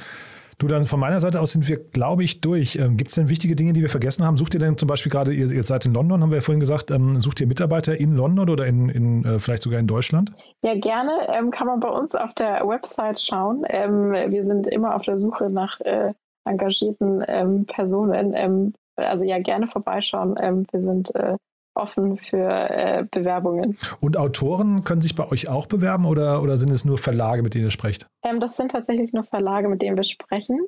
Du, 0.59 0.69
dann 0.69 0.87
von 0.87 0.99
meiner 0.99 1.21
Seite 1.21 1.41
aus 1.41 1.53
sind 1.53 1.69
wir, 1.69 1.77
glaube 1.77 2.25
ich, 2.25 2.41
durch. 2.41 2.77
Ähm, 2.77 2.97
Gibt 2.97 3.11
es 3.11 3.15
denn 3.15 3.29
wichtige 3.29 3.55
Dinge, 3.55 3.75
die 3.75 3.83
wir 3.83 3.91
vergessen 3.91 4.25
haben? 4.25 4.39
Sucht 4.39 4.55
ihr 4.55 4.61
denn 4.61 4.79
zum 4.79 4.89
Beispiel 4.89 5.13
gerade, 5.13 5.35
ihr, 5.35 5.51
ihr 5.51 5.63
seid 5.63 5.85
in 5.85 5.93
London, 5.93 6.23
haben 6.23 6.31
wir 6.31 6.37
ja 6.37 6.43
vorhin 6.43 6.61
gesagt, 6.61 6.91
ähm, 6.91 7.21
sucht 7.21 7.43
ihr 7.43 7.47
Mitarbeiter 7.47 7.99
in 7.99 8.17
London 8.17 8.49
oder 8.49 8.67
in, 8.67 8.89
in 8.89 9.25
äh, 9.25 9.39
vielleicht 9.39 9.63
sogar 9.63 9.81
in 9.81 9.87
Deutschland? 9.87 10.33
Ja, 10.65 10.75
gerne. 10.75 11.13
Ähm, 11.29 11.51
kann 11.51 11.67
man 11.67 11.81
bei 11.81 11.91
uns 11.91 12.15
auf 12.15 12.33
der 12.33 12.67
Website 12.67 13.21
schauen. 13.21 13.65
Ähm, 13.69 14.13
wir 14.13 14.45
sind 14.45 14.67
immer 14.67 14.95
auf 14.95 15.03
der 15.03 15.19
Suche 15.19 15.51
nach 15.51 15.79
äh, 15.83 16.15
engagierten 16.47 17.23
ähm, 17.29 17.67
Personen. 17.67 18.33
Ähm, 18.35 18.73
also 18.97 19.25
ja, 19.25 19.39
gerne 19.39 19.67
vorbeischauen. 19.67 20.37
wir 20.37 20.81
sind 20.81 21.15
äh, 21.15 21.37
offen 21.77 22.17
für 22.17 22.49
äh, 22.49 23.05
Bewerbungen. 23.11 23.77
Und 24.01 24.17
Autoren 24.17 24.85
können 24.85 25.01
sich 25.01 25.15
bei 25.15 25.29
euch 25.31 25.49
auch 25.49 25.67
bewerben 25.67 26.07
oder, 26.07 26.43
oder 26.43 26.57
sind 26.57 26.71
es 26.71 26.85
nur 26.85 26.99
Verlage, 26.99 27.43
mit 27.43 27.55
denen 27.55 27.65
ihr 27.65 27.71
sprecht? 27.71 28.07
Ähm, 28.23 28.41
das 28.41 28.57
sind 28.57 28.73
tatsächlich 28.73 29.13
nur 29.13 29.25
Verlage, 29.25 29.69
mit 29.69 29.83
denen 29.83 29.97
wir 29.97 30.05
sprechen, 30.05 30.67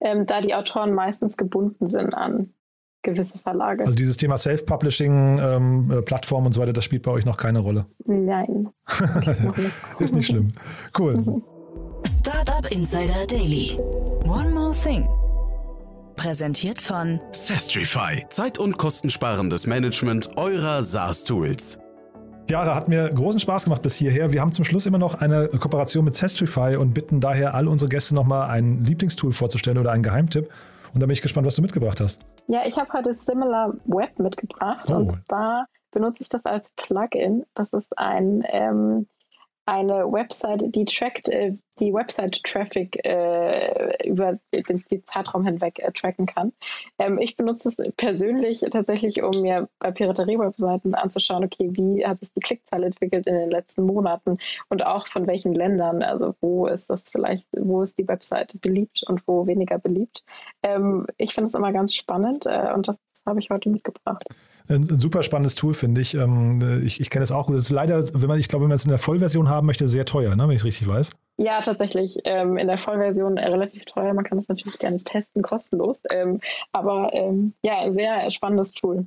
ähm, 0.00 0.26
da 0.26 0.40
die 0.40 0.54
Autoren 0.54 0.94
meistens 0.94 1.36
gebunden 1.36 1.86
sind 1.86 2.14
an 2.14 2.52
gewisse 3.02 3.38
Verlage. 3.38 3.84
Also 3.84 3.94
dieses 3.94 4.16
Thema 4.16 4.36
Self-Publishing, 4.36 5.38
ähm, 5.38 5.90
äh, 5.90 6.00
Plattform 6.00 6.46
und 6.46 6.52
so 6.52 6.60
weiter, 6.60 6.72
das 6.72 6.84
spielt 6.84 7.02
bei 7.02 7.12
euch 7.12 7.24
noch 7.24 7.36
keine 7.36 7.60
Rolle? 7.60 7.86
Nein. 8.06 8.70
Ist 10.00 10.14
nicht 10.14 10.26
schlimm. 10.26 10.48
Cool. 10.98 11.42
Startup 12.18 12.70
Insider 12.72 13.26
Daily. 13.26 13.78
One 14.24 14.50
more 14.50 14.72
thing. 14.72 15.06
Präsentiert 16.16 16.80
von 16.80 17.20
Sestrify. 17.32 18.24
Zeit- 18.28 18.58
und 18.58 18.78
kostensparendes 18.78 19.66
Management 19.66 20.36
eurer 20.36 20.82
SaaS-Tools. 20.82 21.78
Jara, 22.48 22.74
hat 22.74 22.88
mir 22.88 23.08
großen 23.08 23.40
Spaß 23.40 23.64
gemacht 23.64 23.82
bis 23.82 23.96
hierher. 23.96 24.30
Wir 24.32 24.40
haben 24.40 24.52
zum 24.52 24.64
Schluss 24.64 24.86
immer 24.86 24.98
noch 24.98 25.20
eine 25.20 25.48
Kooperation 25.48 26.04
mit 26.04 26.14
Sestrify 26.14 26.76
und 26.76 26.94
bitten 26.94 27.20
daher 27.20 27.54
all 27.54 27.68
unsere 27.68 27.88
Gäste 27.88 28.14
nochmal 28.14 28.50
ein 28.50 28.84
Lieblingstool 28.84 29.32
vorzustellen 29.32 29.78
oder 29.78 29.92
einen 29.92 30.02
Geheimtipp. 30.02 30.48
Und 30.92 31.00
da 31.00 31.06
bin 31.06 31.14
ich 31.14 31.22
gespannt, 31.22 31.46
was 31.46 31.56
du 31.56 31.62
mitgebracht 31.62 32.00
hast. 32.00 32.24
Ja, 32.46 32.60
ich 32.66 32.76
habe 32.76 32.92
heute 32.92 33.14
Similar 33.14 33.74
Web 33.86 34.18
mitgebracht. 34.18 34.84
Oh. 34.88 34.94
Und 34.94 35.24
zwar 35.26 35.66
benutze 35.90 36.22
ich 36.22 36.28
das 36.28 36.44
als 36.44 36.70
Plugin. 36.76 37.44
Das 37.54 37.72
ist 37.72 37.96
ein 37.98 38.44
ähm, 38.48 39.08
eine 39.66 40.10
Website, 40.12 40.74
die 40.74 40.84
trackt, 40.84 41.28
äh, 41.28 41.52
die 41.80 41.92
Website-Traffic 41.92 43.04
äh, 43.04 44.08
über 44.08 44.38
den, 44.52 44.84
Zeitraum 45.06 45.44
hinweg 45.44 45.78
äh, 45.78 45.90
tracken 45.92 46.26
kann. 46.26 46.52
Ähm, 46.98 47.18
ich 47.18 47.36
benutze 47.36 47.70
es 47.70 47.76
persönlich 47.96 48.60
tatsächlich, 48.70 49.22
um 49.22 49.42
mir 49.42 49.68
bei 49.78 49.90
Piraterie-Webseiten 49.90 50.94
anzuschauen, 50.94 51.44
okay, 51.44 51.70
wie 51.72 52.06
hat 52.06 52.18
sich 52.18 52.32
die 52.32 52.40
Klickzahl 52.40 52.84
entwickelt 52.84 53.26
in 53.26 53.34
den 53.34 53.50
letzten 53.50 53.84
Monaten 53.84 54.38
und 54.68 54.84
auch 54.84 55.06
von 55.06 55.26
welchen 55.26 55.54
Ländern, 55.54 56.02
also 56.02 56.34
wo 56.40 56.66
ist 56.66 56.90
das 56.90 57.04
vielleicht, 57.10 57.48
wo 57.52 57.82
ist 57.82 57.98
die 57.98 58.06
Website 58.06 58.60
beliebt 58.60 59.02
und 59.08 59.26
wo 59.26 59.46
weniger 59.46 59.78
beliebt. 59.78 60.24
Ähm, 60.62 61.06
ich 61.16 61.34
finde 61.34 61.48
es 61.48 61.54
immer 61.54 61.72
ganz 61.72 61.94
spannend 61.94 62.46
äh, 62.46 62.72
und 62.74 62.88
das 62.88 62.98
habe 63.26 63.40
ich 63.40 63.50
heute 63.50 63.70
mitgebracht. 63.70 64.24
Ein, 64.68 64.88
ein 64.90 64.98
super 64.98 65.22
spannendes 65.22 65.54
Tool, 65.54 65.74
finde 65.74 66.00
ich. 66.00 66.14
Ähm, 66.14 66.82
ich. 66.84 67.00
Ich 67.00 67.10
kenne 67.10 67.22
es 67.22 67.32
auch 67.32 67.46
gut. 67.46 67.56
Es 67.56 67.62
ist 67.62 67.70
leider, 67.70 68.02
wenn 68.14 68.28
man, 68.28 68.38
ich 68.38 68.48
glaube, 68.48 68.64
wenn 68.64 68.70
man 68.70 68.76
es 68.76 68.84
in 68.84 68.90
der 68.90 68.98
Vollversion 68.98 69.48
haben 69.48 69.66
möchte, 69.66 69.86
sehr 69.86 70.06
teuer, 70.06 70.34
ne, 70.36 70.44
wenn 70.44 70.50
ich 70.50 70.62
es 70.62 70.64
richtig 70.64 70.88
weiß. 70.88 71.10
Ja, 71.36 71.60
tatsächlich. 71.60 72.16
Ähm, 72.24 72.56
in 72.56 72.68
der 72.68 72.78
Vollversion 72.78 73.36
äh, 73.36 73.46
relativ 73.48 73.84
teuer. 73.84 74.14
Man 74.14 74.24
kann 74.24 74.38
es 74.38 74.48
natürlich 74.48 74.78
gerne 74.78 74.98
testen, 74.98 75.42
kostenlos. 75.42 76.00
Ähm, 76.10 76.40
aber 76.72 77.10
ähm, 77.12 77.54
ja, 77.62 77.92
sehr 77.92 78.30
spannendes 78.30 78.72
Tool. 78.72 79.06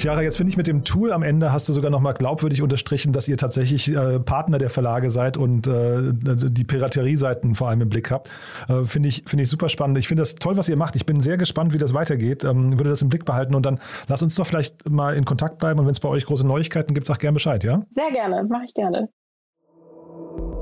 Chiara, 0.00 0.22
jetzt 0.22 0.38
finde 0.38 0.50
ich 0.50 0.56
mit 0.56 0.66
dem 0.66 0.82
Tool 0.84 1.12
am 1.12 1.22
Ende 1.22 1.52
hast 1.52 1.68
du 1.68 1.74
sogar 1.74 1.90
nochmal 1.90 2.14
glaubwürdig 2.14 2.62
unterstrichen, 2.62 3.12
dass 3.12 3.28
ihr 3.28 3.36
tatsächlich 3.36 3.94
äh, 3.94 4.18
Partner 4.18 4.56
der 4.56 4.70
Verlage 4.70 5.10
seid 5.10 5.36
und 5.36 5.66
äh, 5.66 6.12
die 6.12 6.64
Piraterie-Seiten 6.64 7.54
vor 7.54 7.68
allem 7.68 7.82
im 7.82 7.90
Blick 7.90 8.10
habt. 8.10 8.30
Äh, 8.68 8.84
finde 8.84 9.10
ich, 9.10 9.24
finde 9.26 9.42
ich 9.42 9.50
super 9.50 9.68
spannend. 9.68 9.98
Ich 9.98 10.08
finde 10.08 10.22
das 10.22 10.36
toll, 10.36 10.56
was 10.56 10.70
ihr 10.70 10.76
macht. 10.76 10.96
Ich 10.96 11.04
bin 11.04 11.20
sehr 11.20 11.36
gespannt, 11.36 11.74
wie 11.74 11.78
das 11.78 11.92
weitergeht. 11.92 12.44
Ähm, 12.44 12.78
würde 12.78 12.88
das 12.88 13.02
im 13.02 13.10
Blick 13.10 13.26
behalten 13.26 13.54
und 13.54 13.66
dann 13.66 13.78
lass 14.08 14.22
uns 14.22 14.34
doch 14.36 14.46
vielleicht 14.46 14.88
mal 14.88 15.14
in 15.14 15.26
Kontakt 15.26 15.58
bleiben 15.58 15.78
und 15.78 15.84
wenn 15.84 15.92
es 15.92 16.00
bei 16.00 16.08
euch 16.08 16.24
große 16.24 16.46
Neuigkeiten 16.46 16.94
gibt, 16.94 17.06
sag 17.06 17.18
gerne 17.18 17.34
Bescheid, 17.34 17.62
ja? 17.62 17.82
Sehr 17.94 18.10
gerne, 18.10 18.42
mache 18.44 18.64
ich 18.64 18.72
gerne. 18.72 19.10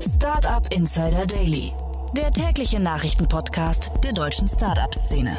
Startup 0.01 0.65
Insider 0.73 1.25
Daily, 1.25 1.71
der 2.15 2.31
tägliche 2.31 2.79
Nachrichtenpodcast 2.79 3.91
der 4.03 4.11
deutschen 4.11 4.49
Startup-Szene. 4.49 5.37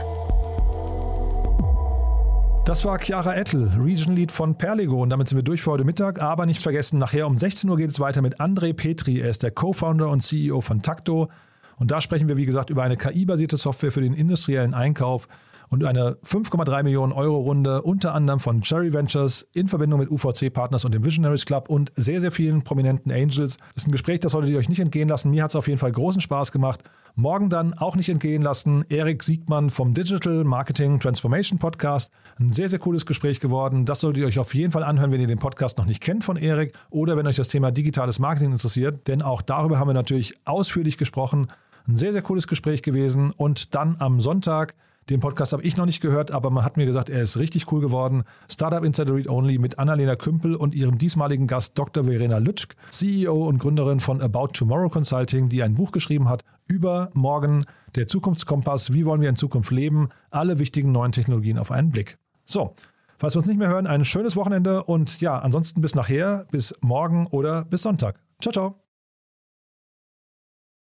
Das 2.71 2.85
war 2.85 3.01
Chiara 3.01 3.35
Ettel, 3.35 3.69
Region 3.81 4.15
Lead 4.15 4.31
von 4.31 4.55
Perligo. 4.55 5.03
Und 5.03 5.11
damit 5.11 5.27
sind 5.27 5.37
wir 5.37 5.43
durch 5.43 5.61
für 5.61 5.73
heute 5.73 5.83
Mittag. 5.83 6.23
Aber 6.23 6.47
nicht 6.47 6.63
vergessen, 6.63 7.01
nachher 7.01 7.27
um 7.27 7.37
16 7.37 7.69
Uhr 7.69 7.77
geht 7.77 7.91
es 7.91 7.99
weiter 7.99 8.23
mit 8.23 8.41
André 8.41 8.73
Petri. 8.75 9.19
Er 9.19 9.29
ist 9.29 9.43
der 9.43 9.51
Co-Founder 9.51 10.09
und 10.09 10.21
CEO 10.21 10.61
von 10.61 10.81
Takto. 10.81 11.31
Und 11.79 11.91
da 11.91 12.01
sprechen 12.01 12.29
wir, 12.29 12.37
wie 12.37 12.47
gesagt, 12.47 12.71
über 12.71 12.85
eine 12.85 12.97
KI-basierte 12.97 13.57
Software 13.57 13.91
für 13.91 14.03
den 14.03 14.15
industriellen 14.15 14.73
Einkauf 14.73 15.27
und 15.71 15.85
eine 15.85 16.17
5,3 16.25 16.83
Millionen 16.83 17.13
Euro 17.13 17.39
Runde 17.39 17.83
unter 17.83 18.13
anderem 18.15 18.41
von 18.41 18.61
Cherry 18.61 18.93
Ventures 18.93 19.49
in 19.53 19.69
Verbindung 19.69 20.01
mit 20.01 20.11
UVC 20.11 20.53
Partners 20.53 20.85
und 20.85 20.93
dem 20.93 21.05
Visionaries 21.05 21.47
Club 21.47 21.69
und 21.69 21.93
sehr, 21.97 22.21
sehr 22.21 22.33
vielen 22.33 22.63
prominenten 22.63 23.13
Angels. 23.13 23.57
Das 23.75 23.85
ist 23.85 23.89
ein 23.89 23.93
Gespräch, 23.93 24.21
das 24.21 24.33
solltet 24.33 24.51
ihr 24.51 24.59
euch 24.59 24.69
nicht 24.69 24.81
entgehen 24.81 25.09
lassen. 25.09 25.31
Mir 25.31 25.45
hat 25.45 25.51
es 25.51 25.57
auf 25.57 25.69
jeden 25.69 25.79
Fall 25.79 25.93
großen 25.93 26.21
Spaß 26.21 26.51
gemacht. 26.53 26.83
Morgen 27.15 27.51
dann 27.51 27.75
auch 27.75 27.97
nicht 27.97 28.09
entgehen 28.09 28.43
lassen. 28.43 28.85
Erik 28.89 29.23
Siegmann 29.23 29.71
vom 29.71 29.95
Digital 29.95 30.45
Marketing 30.45 30.99
Transformation 30.99 31.59
Podcast. 31.59 32.13
Ein 32.39 32.53
sehr, 32.53 32.69
sehr 32.69 32.79
cooles 32.79 33.07
Gespräch 33.07 33.41
geworden. 33.41 33.85
Das 33.85 34.01
solltet 34.01 34.23
ihr 34.23 34.27
euch 34.27 34.39
auf 34.39 34.55
jeden 34.55 34.73
Fall 34.73 34.83
anhören, 34.83 35.13
wenn 35.13 35.21
ihr 35.21 35.27
den 35.27 35.39
Podcast 35.39 35.79
noch 35.79 35.87
nicht 35.87 36.03
kennt 36.03 36.25
von 36.25 36.37
Erik 36.37 36.73
oder 36.91 37.17
wenn 37.17 37.27
euch 37.27 37.37
das 37.37 37.49
Thema 37.49 37.71
digitales 37.71 38.19
Marketing 38.19 38.53
interessiert. 38.53 39.07
Denn 39.07 39.23
auch 39.23 39.43
darüber 39.43 39.79
haben 39.79 39.89
wir 39.89 39.95
natürlich 39.95 40.35
ausführlich 40.45 40.99
gesprochen. 40.99 41.49
Ein 41.87 41.97
sehr, 41.97 42.13
sehr 42.13 42.23
cooles 42.23 42.47
Gespräch 42.47 42.83
gewesen. 42.83 43.33
Und 43.37 43.75
dann 43.75 43.97
am 43.99 44.21
Sonntag 44.21 44.75
den 45.11 45.21
Podcast 45.21 45.53
habe 45.53 45.65
ich 45.65 45.77
noch 45.77 45.87
nicht 45.87 46.01
gehört, 46.01 46.31
aber 46.31 46.51
man 46.51 46.65
hat 46.65 46.77
mir 46.77 46.87
gesagt, 46.87 47.11
er 47.11 47.23
ist 47.23 47.37
richtig 47.37 47.71
cool 47.73 47.81
geworden. 47.81 48.23
Startup 48.49 48.85
Insider 48.85 49.15
Read 49.15 49.29
Only 49.29 49.59
mit 49.59 49.79
Annalena 49.79 50.15
Kümpel 50.15 50.55
und 50.55 50.75
ihrem 50.75 50.99
diesmaligen 50.99 51.49
Gast 51.49 51.77
Dr. 51.77 52.05
Verena 52.05 52.39
Lütschk, 52.39 52.77
CEO 52.91 53.49
und 53.49 53.59
Gründerin 53.59 53.99
von 53.99 54.23
About 54.23 54.49
Tomorrow 54.53 54.89
Consulting, 54.89 55.49
die 55.49 55.63
ein 55.63 55.75
Buch 55.75 55.91
geschrieben 55.91 56.29
hat 56.29 56.45
über 56.69 57.11
morgen, 57.13 57.65
der 57.97 58.07
Zukunftskompass, 58.07 58.93
wie 58.93 59.05
wollen 59.05 59.21
wir 59.21 59.29
in 59.29 59.35
Zukunft 59.35 59.73
leben, 59.73 60.11
alle 60.31 60.61
wichtigen 60.61 60.93
neuen 60.93 61.11
Technologien 61.11 61.59
auf 61.59 61.73
einen 61.73 61.91
Blick. 61.91 62.17
So, 62.45 62.77
falls 63.19 63.35
wir 63.35 63.39
uns 63.39 63.49
nicht 63.49 63.59
mehr 63.59 63.69
hören, 63.69 63.89
ein 63.89 64.05
schönes 64.05 64.37
Wochenende 64.37 64.85
und 64.85 65.21
ja, 65.21 65.39
ansonsten 65.39 65.81
bis 65.81 65.97
nachher, 65.97 66.47
bis 66.53 66.73
morgen 66.81 67.27
oder 67.27 67.65
bis 67.65 67.83
Sonntag. 67.83 68.21
Ciao, 68.41 68.53
ciao. 68.53 68.90